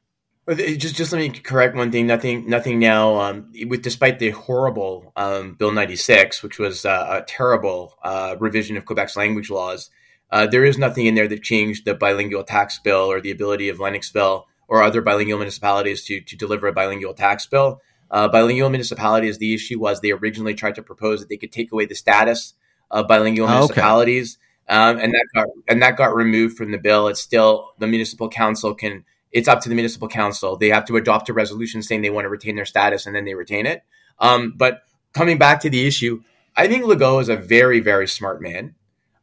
[0.51, 2.09] Just, just let me correct one thing.
[2.09, 3.21] Nothing, nothing now.
[3.21, 8.35] Um, with despite the horrible um, Bill ninety six, which was uh, a terrible uh,
[8.41, 9.89] revision of Quebec's language laws,
[10.33, 13.69] uh, there is nothing in there that changed the bilingual tax bill or the ability
[13.69, 17.81] of Lennoxville or other bilingual municipalities to to deliver a bilingual tax bill.
[18.11, 21.71] Uh, bilingual municipalities, the issue was they originally tried to propose that they could take
[21.71, 22.55] away the status
[22.91, 24.77] of bilingual oh, municipalities, okay.
[24.77, 27.07] um, and that got and that got removed from the bill.
[27.07, 29.05] It's still the municipal council can.
[29.33, 30.57] It's up to the municipal council.
[30.57, 33.25] They have to adopt a resolution saying they want to retain their status, and then
[33.25, 33.83] they retain it.
[34.19, 36.23] Um, but coming back to the issue,
[36.57, 38.75] I think Legault is a very, very smart man.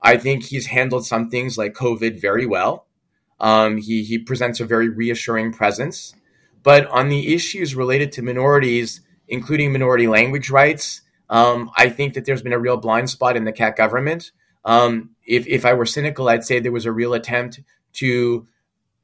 [0.02, 2.88] I think he's handled some things like COVID very well.
[3.40, 6.14] Um, he he presents a very reassuring presence,
[6.64, 12.26] but on the issues related to minorities, including minority language rights, um, I think that
[12.26, 14.32] there's been a real blind spot in the CAQ government.
[14.66, 17.62] Um, if if I were cynical, I'd say there was a real attempt
[17.94, 18.48] to,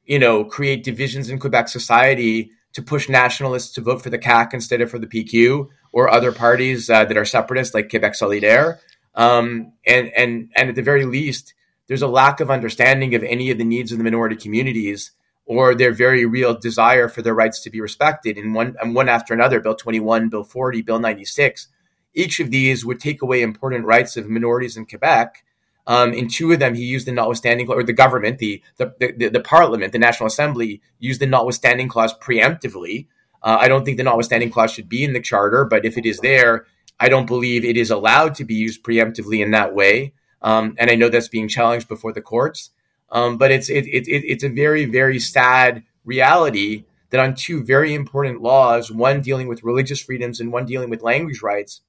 [0.06, 4.54] you know, create divisions in Quebec society to push nationalists to vote for the CAQ
[4.54, 8.78] instead of for the PQ or other parties uh, that are separatist, like Quebec Solidaire.
[9.14, 11.54] Um, and and and at the very least,
[11.86, 15.12] there's a lack of understanding of any of the needs of the minority communities
[15.46, 18.36] or their very real desire for their rights to be respected.
[18.36, 21.68] And one and one after another, Bill 21, Bill 40, Bill 96,
[22.14, 25.44] each of these would take away important rights of minorities in Quebec.
[25.86, 28.92] Um, in two of them, he used the notwithstanding clause, or the government, the the,
[28.98, 33.06] the, the Parliament, the National Assembly used the notwithstanding clause preemptively.
[33.42, 36.04] Uh, I don't think the notwithstanding clause should be in the charter, but if it
[36.04, 36.66] is there,
[36.98, 40.12] I don't believe it is allowed to be used preemptively in that way.
[40.42, 42.70] Um, and I know that's being challenged before the courts.
[43.10, 47.94] Um, but it's it, it, it's a very very sad reality that on two very
[47.94, 51.82] important laws, one dealing with religious freedoms and one dealing with language rights,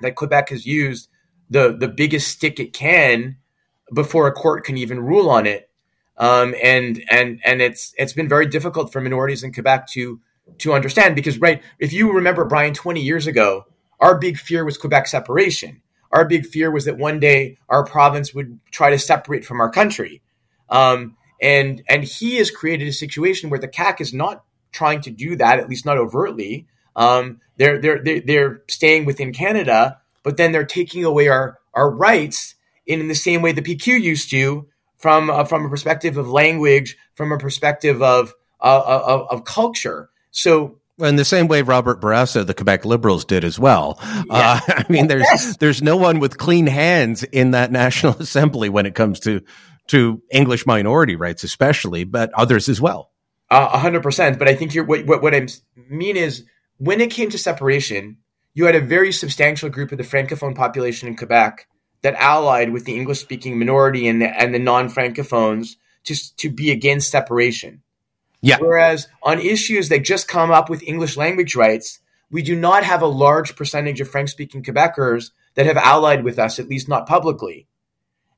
[0.00, 1.08] that Quebec has used
[1.50, 3.36] the the biggest stick it can
[3.94, 5.70] before a court can even rule on it.
[6.16, 10.20] Um, and and and it's it's been very difficult for minorities in Quebec to
[10.58, 13.66] to understand because right if you remember Brian 20 years ago
[14.00, 15.82] our big fear was Quebec separation.
[16.10, 19.70] Our big fear was that one day our province would try to separate from our
[19.70, 20.22] country.
[20.70, 25.10] Um, and and he has created a situation where the CAQ is not trying to
[25.10, 26.66] do that, at least not overtly.
[26.96, 31.90] Um, they're, they're they're they're staying within Canada, but then they're taking away our our
[31.90, 32.54] rights
[32.86, 36.28] in, in the same way the PQ used to, from uh, from a perspective of
[36.28, 40.10] language, from a perspective of uh, of, of culture.
[40.30, 43.98] So in the same way Robert Bourassa, the Quebec Liberals, did as well.
[44.02, 44.24] Yeah.
[44.28, 45.56] Uh, I mean, there's yes.
[45.58, 49.42] there's no one with clean hands in that National Assembly when it comes to
[49.88, 53.10] to English minority rights, especially, but others as well.
[53.50, 54.38] A hundred percent.
[54.38, 55.46] But I think you're, what, what, what I
[55.88, 56.44] mean is
[56.76, 58.18] when it came to separation,
[58.58, 61.68] you had a very substantial group of the francophone population in Quebec
[62.02, 66.50] that allied with the English speaking minority and the, and the non francophones to, to
[66.50, 67.82] be against separation.
[68.40, 68.56] Yeah.
[68.58, 72.00] Whereas on issues that just come up with English language rights,
[72.32, 76.40] we do not have a large percentage of French speaking Quebecers that have allied with
[76.40, 77.68] us, at least not publicly.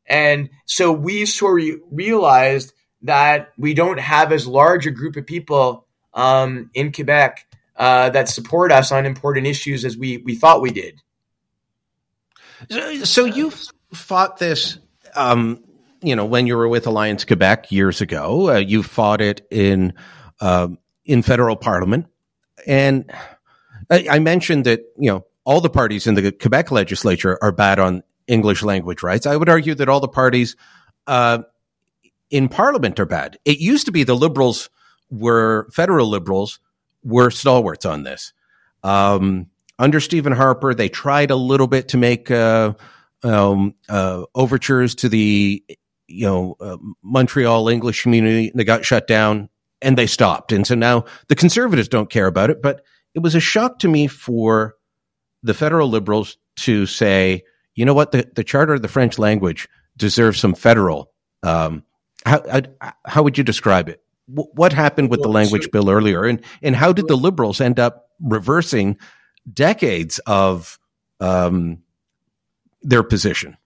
[0.05, 5.27] And so we sort of realized that we don't have as large a group of
[5.27, 10.63] people um, in Quebec uh, that support us on important issues as we, we thought
[10.63, 11.01] we did.
[13.05, 13.53] So you
[13.93, 14.79] fought this,
[15.15, 15.65] um,
[16.03, 18.51] you know, when you were with Alliance Quebec years ago.
[18.51, 19.95] Uh, you fought it in
[20.41, 20.69] uh,
[21.05, 22.07] in federal parliament,
[22.67, 23.11] and
[23.91, 27.79] I, I mentioned that you know all the parties in the Quebec legislature are bad
[27.79, 29.27] on English language rights.
[29.27, 30.57] I would argue that all the parties
[31.07, 31.43] uh,
[32.31, 33.39] in Parliament are bad.
[33.45, 34.71] It used to be the Liberals
[35.11, 36.61] were federal Liberals
[37.03, 38.33] were stalwarts on this.
[38.83, 39.47] Um,
[39.79, 42.75] under Stephen Harper, they tried a little bit to make uh,
[43.23, 45.65] um, uh, overtures to the
[46.07, 48.49] you know uh, Montreal English community.
[48.51, 49.49] And they got shut down,
[49.81, 50.53] and they stopped.
[50.53, 52.63] And so now the Conservatives don't care about it.
[52.63, 52.85] But
[53.15, 54.77] it was a shock to me for
[55.43, 57.43] the federal Liberals to say,
[57.75, 61.11] you know what, the, the Charter of the French language deserves some federal.
[61.43, 61.85] Um,
[62.27, 62.43] how,
[63.07, 64.03] how would you describe it?
[64.35, 67.61] What happened with well, the language so, bill earlier, and and how did the liberals
[67.61, 68.99] end up reversing
[69.53, 70.79] decades of
[71.21, 71.79] um,
[72.83, 73.57] their position?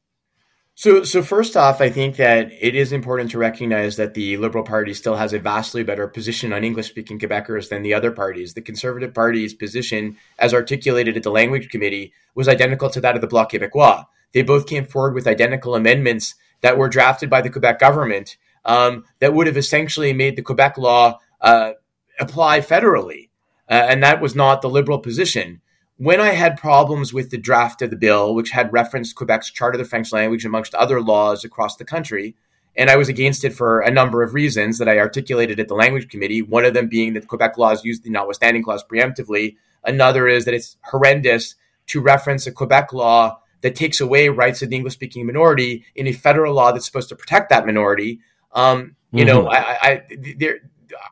[0.76, 4.64] So, so first off, I think that it is important to recognize that the Liberal
[4.64, 8.54] Party still has a vastly better position on English-speaking Quebecers than the other parties.
[8.54, 13.20] The Conservative Party's position, as articulated at the Language Committee, was identical to that of
[13.20, 14.06] the Bloc Québécois.
[14.32, 19.04] They both came forward with identical amendments that were drafted by the Quebec government um,
[19.20, 21.72] that would have essentially made the Quebec law uh,
[22.18, 23.28] apply federally.
[23.68, 25.60] Uh, and that was not the Liberal position.
[25.96, 29.78] when I had problems with the draft of the bill, which had referenced Quebec's Charter
[29.78, 32.34] of the French language amongst other laws across the country,
[32.76, 35.74] and I was against it for a number of reasons that I articulated at the
[35.74, 36.42] Language Committee.
[36.42, 39.56] One of them being that Quebec laws use the notwithstanding clause preemptively.
[39.84, 41.54] Another is that it's horrendous
[41.86, 46.08] to reference a Quebec law that takes away rights of the English speaking minority in
[46.08, 48.18] a federal law that's supposed to protect that minority.
[48.54, 49.26] Um, you mm-hmm.
[49.26, 50.02] know, I, I,
[50.36, 50.60] there,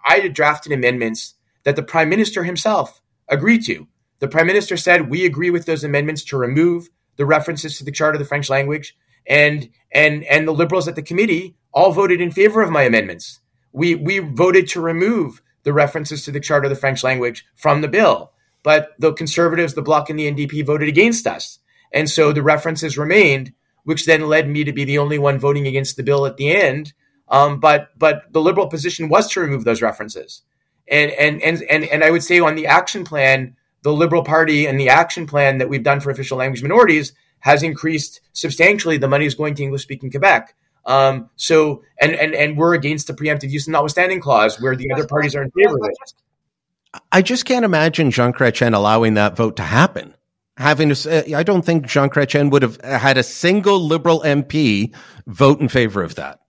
[0.04, 1.34] I drafted amendments
[1.64, 3.86] that the prime minister himself agreed to.
[4.18, 7.92] The prime minister said, "We agree with those amendments to remove the references to the
[7.92, 12.20] Charter of the French language." And and and the liberals at the committee all voted
[12.20, 13.40] in favor of my amendments.
[13.72, 17.80] We we voted to remove the references to the Charter of the French language from
[17.80, 18.32] the bill,
[18.62, 21.58] but the conservatives, the Bloc, and the NDP voted against us,
[21.92, 23.52] and so the references remained,
[23.84, 26.50] which then led me to be the only one voting against the bill at the
[26.50, 26.92] end.
[27.32, 30.42] Um, but but the liberal position was to remove those references,
[30.86, 34.66] and and and and and I would say on the action plan the Liberal Party
[34.66, 38.96] and the action plan that we've done for official language minorities has increased substantially.
[38.96, 40.54] The money is going to English speaking Quebec.
[40.84, 44.90] Um, so, and, and, and we're against the preemptive use and notwithstanding clause where the
[44.92, 47.00] other parties are in favor of it.
[47.10, 50.14] I just can't imagine Jean Chrétien allowing that vote to happen.
[50.56, 54.94] Having to say, I don't think Jean Chrétien would have had a single liberal MP
[55.26, 56.41] vote in favor of that.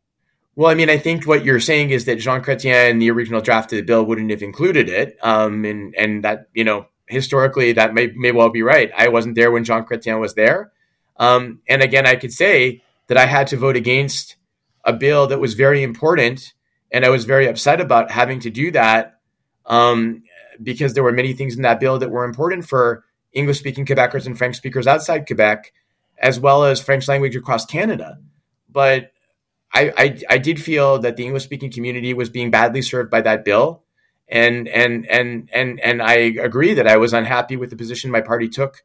[0.56, 3.42] Well, I mean, I think what you're saying is that Jean Chrétien in the original
[3.42, 5.18] draft of the bill wouldn't have included it.
[5.24, 8.92] Um, and, and that, you know, historically that may, may well be right.
[8.96, 10.72] I wasn't there when Jean Chrétien was there.
[11.18, 14.36] Um, and again, I could say that I had to vote against
[14.84, 16.54] a bill that was very important.
[16.92, 19.20] And I was very upset about having to do that
[19.66, 20.24] um,
[20.62, 24.28] because there were many things in that bill that were important for English speaking Quebecers
[24.28, 25.74] and French speakers outside Quebec,
[26.20, 28.20] as well as French language across Canada.
[28.70, 29.13] But
[29.74, 33.22] I, I, I did feel that the English speaking community was being badly served by
[33.22, 33.84] that bill
[34.34, 38.22] and and and and and I agree that I was unhappy with the position my
[38.22, 38.84] party took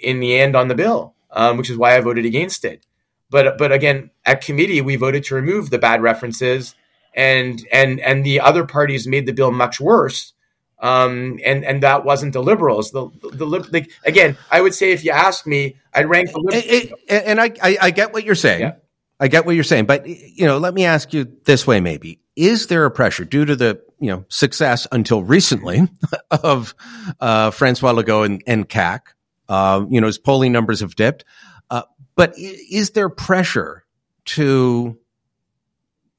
[0.00, 2.86] in the end on the bill, um, which is why I voted against it.
[3.30, 6.74] But but again, at committee we voted to remove the bad references,
[7.14, 10.32] and and and the other parties made the bill much worse.
[10.80, 12.92] Um, and and that wasn't the liberals.
[12.92, 16.38] The the, the like, again, I would say if you ask me, I'd rank the
[16.38, 16.92] liberals.
[17.08, 18.60] And, and I, I, I get what you're saying.
[18.60, 18.72] Yeah.
[19.20, 22.20] I get what you're saying, but you know, let me ask you this way: maybe
[22.36, 25.88] is there a pressure due to the you know success until recently
[26.30, 26.74] of
[27.20, 29.00] uh, Francois Legault and, and CAQ?
[29.48, 31.24] Uh, you know, his polling numbers have dipped,
[31.70, 31.82] uh,
[32.14, 33.84] but is there pressure
[34.26, 34.98] to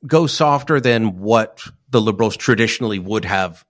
[0.05, 3.63] go softer than what the liberals traditionally would have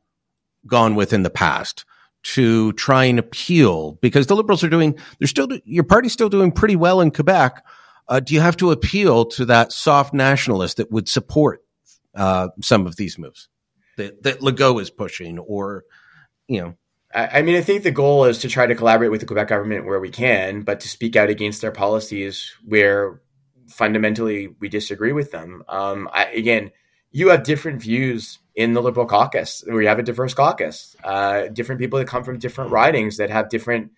[0.66, 1.86] gone with in the past?
[2.22, 6.52] to try and appeal because the liberals are doing they're still your party's still doing
[6.52, 7.64] pretty well in Quebec
[8.10, 11.62] uh, do you have to appeal to that soft nationalist that would support
[12.16, 13.48] uh, some of these moves
[13.98, 15.86] that, that Legault is pushing, or
[16.48, 16.76] you know?
[17.14, 19.86] I mean, I think the goal is to try to collaborate with the Quebec government
[19.86, 23.20] where we can, but to speak out against their policies where
[23.68, 25.64] fundamentally we disagree with them.
[25.68, 26.72] Um, I, again,
[27.12, 31.48] you have different views in the Liberal caucus, where you have a diverse caucus, uh,
[31.48, 33.92] different people that come from different ridings that have different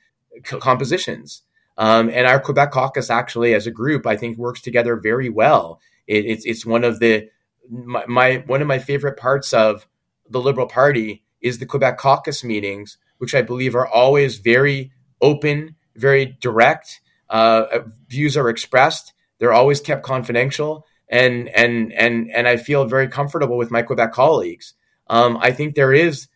[0.44, 1.44] compositions.
[1.82, 5.82] Um, and our Quebec caucus actually, as a group, I think works together very well.
[6.06, 7.28] It, it's it's one of the
[7.68, 9.88] my, my one of my favorite parts of
[10.30, 15.76] the Liberal Party is the Quebec caucus meetings, which I believe are always very open,
[15.96, 17.02] very direct.
[17.32, 23.08] Uh, views are expressed; they're always kept confidential, and and and and I feel very
[23.08, 24.76] comfortable with my Quebec colleagues.
[25.08, 26.28] Um, I think there is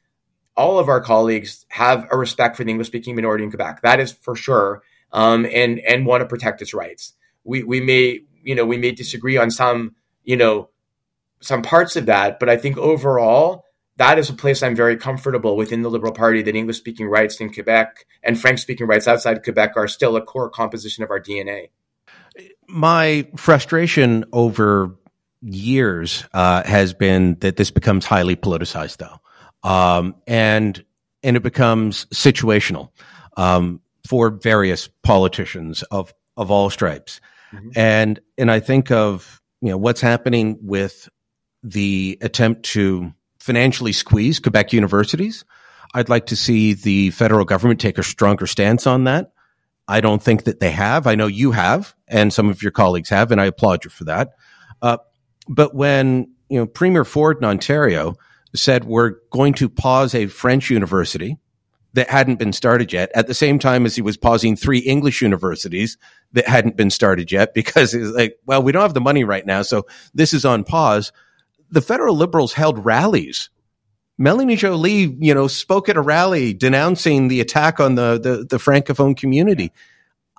[0.58, 3.84] all of our colleagues have a respect for the English speaking minority in Quebec.
[3.84, 4.82] That is for sure
[5.16, 7.14] um, and and want to protect its rights.
[7.44, 10.70] We we may you know we may disagree on some you know
[11.40, 13.64] some parts of that, but I think overall
[13.98, 17.40] that is a place I'm very comfortable within the Liberal Party that English speaking rights
[17.40, 21.20] in Quebec and French speaking rights outside Quebec are still a core composition of our
[21.20, 21.70] DNA.
[22.68, 24.98] My frustration over
[25.42, 30.84] years uh, has been that this becomes highly politicized, though, um, and
[31.24, 32.90] and it becomes situational.
[33.38, 37.22] Um, for various politicians of of all stripes.
[37.54, 37.70] Mm-hmm.
[37.76, 41.10] And and I think of you know what's happening with
[41.64, 45.46] the attempt to financially squeeze Quebec universities.
[45.94, 49.32] I'd like to see the federal government take a stronger stance on that.
[49.88, 51.08] I don't think that they have.
[51.08, 54.06] I know you have, and some of your colleagues have, and I applaud you for
[54.06, 54.34] that.
[54.82, 54.98] Uh,
[55.48, 58.16] but when you know Premier Ford in Ontario
[58.54, 61.38] said we're going to pause a French university
[61.96, 65.22] that hadn't been started yet at the same time as he was pausing three English
[65.22, 65.98] universities
[66.34, 69.46] that hadn't been started yet because it's like, well, we don't have the money right
[69.46, 69.62] now.
[69.62, 71.12] So this is on pause.
[71.72, 73.50] The federal liberals held rallies
[74.18, 78.58] Melanie Joly, you know, spoke at a rally denouncing the attack on the, the, the
[78.58, 79.72] francophone community.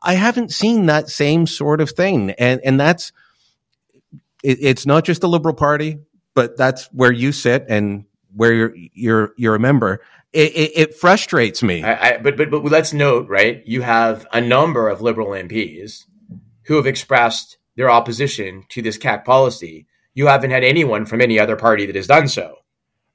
[0.03, 3.13] I haven't seen that same sort of thing, and and that's
[4.45, 5.99] it, it's not just the Liberal Party,
[6.35, 8.05] but that's where you sit and
[8.35, 10.01] where you're you're you're a member.
[10.37, 11.83] It, it, it frustrates me.
[11.83, 13.63] I, I, but but but let's note, right?
[13.67, 16.05] You have a number of Liberal MPs
[16.67, 19.87] who have expressed their opposition to this CAQ policy.
[20.15, 22.57] You haven't had anyone from any other party that has done so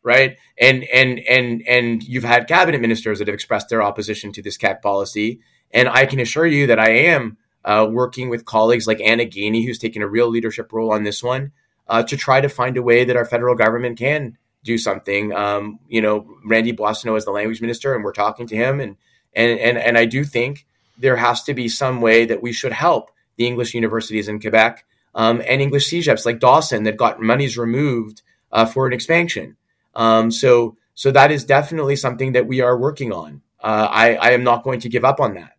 [0.03, 0.37] right?
[0.59, 4.57] And and and and you've had cabinet ministers that have expressed their opposition to this
[4.57, 5.39] CAQ policy,
[5.71, 9.65] and I can assure you that I am uh, working with colleagues like Anna Gainey,
[9.65, 11.51] who's taken a real leadership role on this one,
[11.87, 15.33] uh, to try to find a way that our federal government can do something.
[15.33, 18.97] Um, you know, Randy Boissonnault is the language minister, and we're talking to him, and
[19.33, 20.65] and and and I do think
[20.97, 24.85] there has to be some way that we should help the English universities in Quebec
[25.15, 29.57] um, and English CEGEPs like Dawson that got monies removed uh, for an expansion.
[29.95, 33.41] Um, so so that is definitely something that we are working on.
[33.59, 35.53] Uh, I, I am not going to give up on that.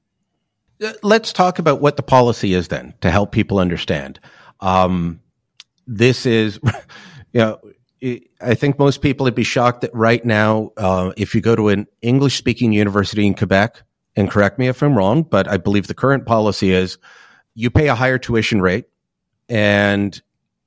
[0.82, 4.20] Uh, let's talk about what the policy is then to help people understand.
[4.60, 5.20] Um,
[5.86, 6.58] this is,
[7.32, 7.60] you know,
[8.02, 11.68] I think most people would be shocked that right now, uh, if you go to
[11.68, 13.82] an English speaking university in Quebec,
[14.16, 16.98] and correct me if I'm wrong, but I believe the current policy is
[17.54, 18.86] you pay a higher tuition rate
[19.48, 20.20] and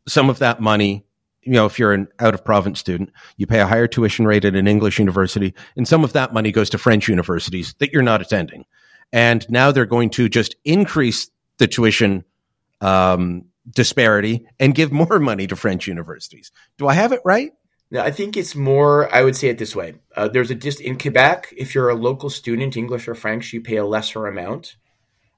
[0.07, 1.05] some of that money
[1.45, 4.45] you know, if you're an out of province student, you pay a higher tuition rate
[4.45, 8.01] at an English university, and some of that money goes to French universities that you're
[8.01, 8.65] not attending.
[9.13, 11.29] And now they're going to just increase
[11.59, 12.25] the tuition
[12.81, 16.51] um, disparity and give more money to French universities.
[16.77, 17.51] Do I have it right?
[17.91, 19.13] No, I think it's more.
[19.13, 21.95] I would say it this way: uh, there's a just in Quebec, if you're a
[21.95, 24.75] local student, English or French, you pay a lesser amount.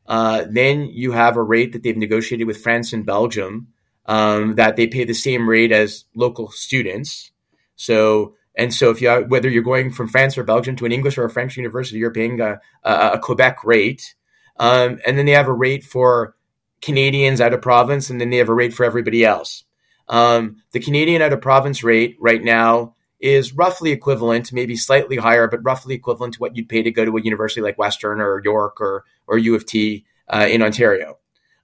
[0.07, 3.67] Uh, then you have a rate that they've negotiated with France and Belgium
[4.05, 7.31] um, that they pay the same rate as local students.
[7.75, 11.17] So and so if you whether you're going from France or Belgium to an English
[11.17, 14.15] or a French university, you're paying a, a, a Quebec rate,
[14.57, 16.35] um, and then they have a rate for
[16.81, 19.63] Canadians out of province, and then they have a rate for everybody else.
[20.07, 25.47] Um, the Canadian out of province rate right now is roughly equivalent, maybe slightly higher,
[25.47, 28.41] but roughly equivalent to what you'd pay to go to a university like Western or
[28.43, 31.17] York or or U of T uh, in Ontario.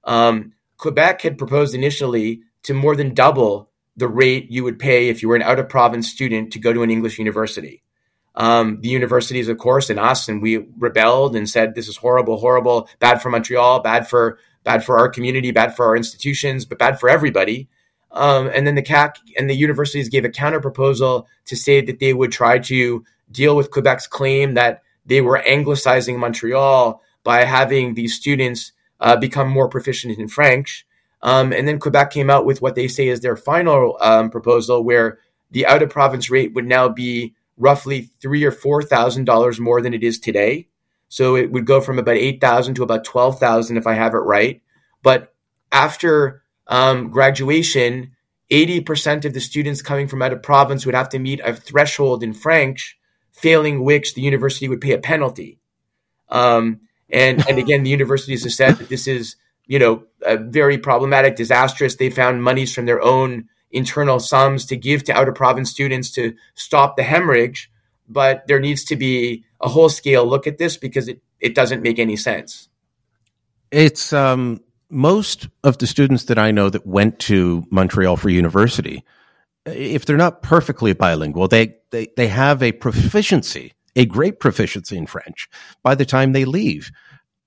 [0.04, 5.22] Um, Quebec had proposed initially to more than double the rate you would pay if
[5.22, 7.84] you were an out of province student to go to an English university.
[8.36, 12.38] Um, the universities, of course, and us, and we rebelled and said this is horrible,
[12.38, 16.80] horrible, bad for Montreal, bad for bad for our community, bad for our institutions, but
[16.80, 17.68] bad for everybody.
[18.12, 22.00] Um, and then the CAQ and the universities gave a counter proposal to say that
[22.00, 27.96] they would try to deal with Quebec's claim that they were anglicizing Montreal by having
[27.96, 30.86] these students uh, become more proficient in French.
[31.22, 34.84] Um, and then Quebec came out with what they say is their final um, proposal,
[34.84, 35.20] where
[35.52, 39.82] the out of province rate would now be roughly three or four thousand dollars more
[39.82, 40.68] than it is today.
[41.14, 44.16] So it would go from about eight thousand to about twelve thousand, if I have
[44.16, 44.64] it right.
[45.04, 45.32] But
[45.72, 48.14] after um, graduation,
[48.50, 51.54] eighty percent of the students coming from out of province would have to meet a
[51.54, 52.98] threshold in French,
[53.32, 55.60] failing which the university would pay a penalty.
[56.30, 56.80] Um,
[57.12, 59.36] and and again, the universities have said that this is
[59.68, 61.96] you know very problematic, disastrous.
[61.96, 66.10] They found monies from their own internal sums to give to out of province students
[66.14, 67.70] to stop the hemorrhage,
[68.14, 71.82] but there needs to be a whole scale look at this because it, it doesn't
[71.82, 72.70] make any sense.
[73.72, 79.04] It's um, most of the students that I know that went to Montreal for university,
[79.66, 85.06] if they're not perfectly bilingual, they, they, they have a proficiency a great proficiency in
[85.06, 85.50] French
[85.84, 86.92] by the time they leave.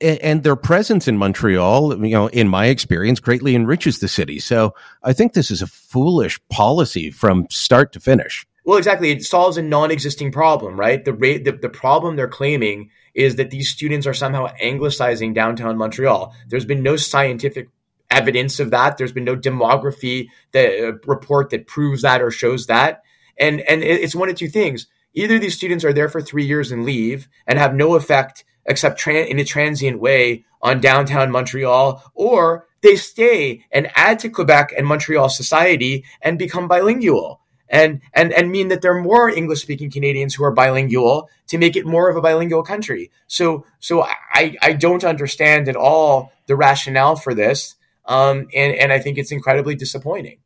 [0.00, 4.38] And their presence in Montreal, you know, in my experience, greatly enriches the city.
[4.40, 8.46] So I think this is a foolish policy from start to finish.
[8.66, 9.12] Well, exactly.
[9.12, 11.04] It solves a non-existing problem, right?
[11.04, 15.78] The rate, the, the problem they're claiming is that these students are somehow anglicizing downtown
[15.78, 16.34] Montreal.
[16.48, 17.68] There's been no scientific
[18.10, 18.98] evidence of that.
[18.98, 23.02] There's been no demography that uh, report that proves that or shows that.
[23.38, 24.88] And and it's one of two things.
[25.14, 29.06] Either these students are there for three years and leave and have no effect except
[29.06, 34.86] in a transient way on downtown Montreal, or they stay and add to Quebec and
[34.86, 39.90] Montreal society and become bilingual and and and mean that there are more English speaking
[39.90, 43.10] Canadians who are bilingual to make it more of a bilingual country.
[43.26, 48.92] So so I I don't understand at all the rationale for this, um, and and
[48.92, 50.38] I think it's incredibly disappointing.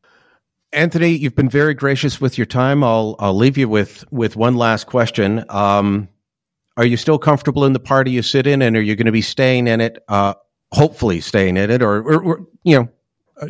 [0.73, 2.85] Anthony, you've been very gracious with your time.
[2.85, 5.45] I'll I'll leave you with with one last question.
[5.49, 6.09] Um,
[6.77, 9.13] are you still comfortable in the party you sit in, and are you going to
[9.13, 10.03] be staying in it?
[10.09, 10.35] Uh,
[10.73, 12.89] hopefully, staying in it, or, or, or you know,
[13.41, 13.49] uh,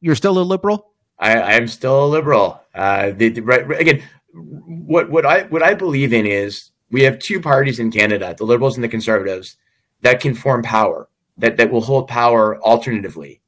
[0.00, 0.90] you're still a liberal.
[1.18, 2.62] I, am still a liberal.
[2.74, 4.02] Uh, the, the, right, again,
[4.32, 8.44] what what I what I believe in is we have two parties in Canada, the
[8.44, 9.56] Liberals and the Conservatives,
[10.02, 13.40] that can form power, that that will hold power alternatively.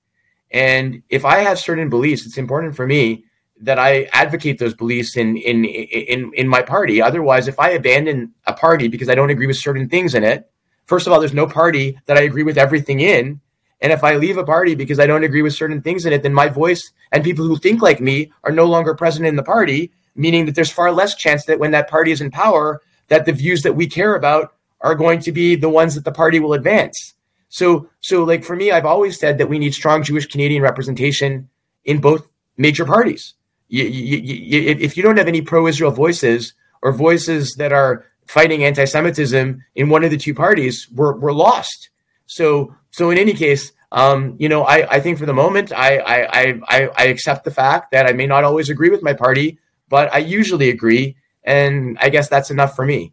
[0.51, 3.25] And if I have certain beliefs, it's important for me
[3.61, 7.01] that I advocate those beliefs in in in in my party.
[7.01, 10.51] Otherwise, if I abandon a party because I don't agree with certain things in it,
[10.87, 13.41] first of all, there's no party that I agree with everything in.
[13.81, 16.23] And if I leave a party because I don't agree with certain things in it,
[16.23, 19.43] then my voice and people who think like me are no longer present in the
[19.43, 23.27] party, meaning that there's far less chance that when that party is in power, that
[23.27, 26.41] the views that we care about are going to be the ones that the party
[26.41, 27.15] will advance.
[27.49, 31.49] So, so like for me, I've always said that we need strong Jewish Canadian representation
[31.85, 33.35] in both major parties.
[33.69, 38.65] You, you, you, if you don't have any pro-Israel voices or voices that are fighting
[38.65, 41.90] anti-Semitism in one of the two parties, we're, we're lost.
[42.31, 45.99] So, so in any case, um, you know, I, I think for the moment, I,
[45.99, 49.59] I, I, I accept the fact that I may not always agree with my party,
[49.89, 51.17] but I usually agree.
[51.43, 53.13] And I guess that's enough for me.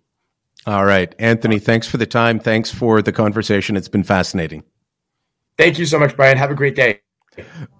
[0.68, 1.16] All right.
[1.18, 2.40] Anthony, thanks for the time.
[2.40, 3.76] Thanks for the conversation.
[3.76, 4.64] It's been fascinating.
[5.58, 6.38] Thank you so much, Brian.
[6.38, 7.02] Have a great day.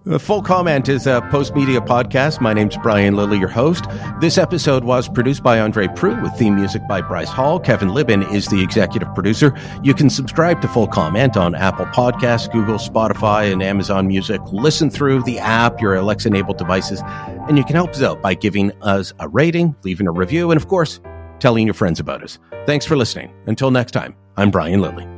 [0.04, 2.40] The Full Comment is a Postmedia podcast.
[2.40, 3.84] My name's Brian Lilley, your host.
[4.20, 7.60] This episode was produced by Andre Proulx with theme music by Bryce Hall.
[7.60, 9.52] Kevin Libin is the executive producer.
[9.82, 14.40] You can subscribe to Full Comment on Apple Podcasts, Google, Spotify, and Amazon Music.
[14.52, 17.02] Listen through the app, your Alexa enabled devices,
[17.48, 20.60] and you can help us out by giving us a rating, leaving a review, and
[20.60, 21.00] of course,
[21.40, 22.38] telling your friends about us.
[22.66, 23.32] Thanks for listening.
[23.46, 25.17] Until next time, I'm Brian Lilley.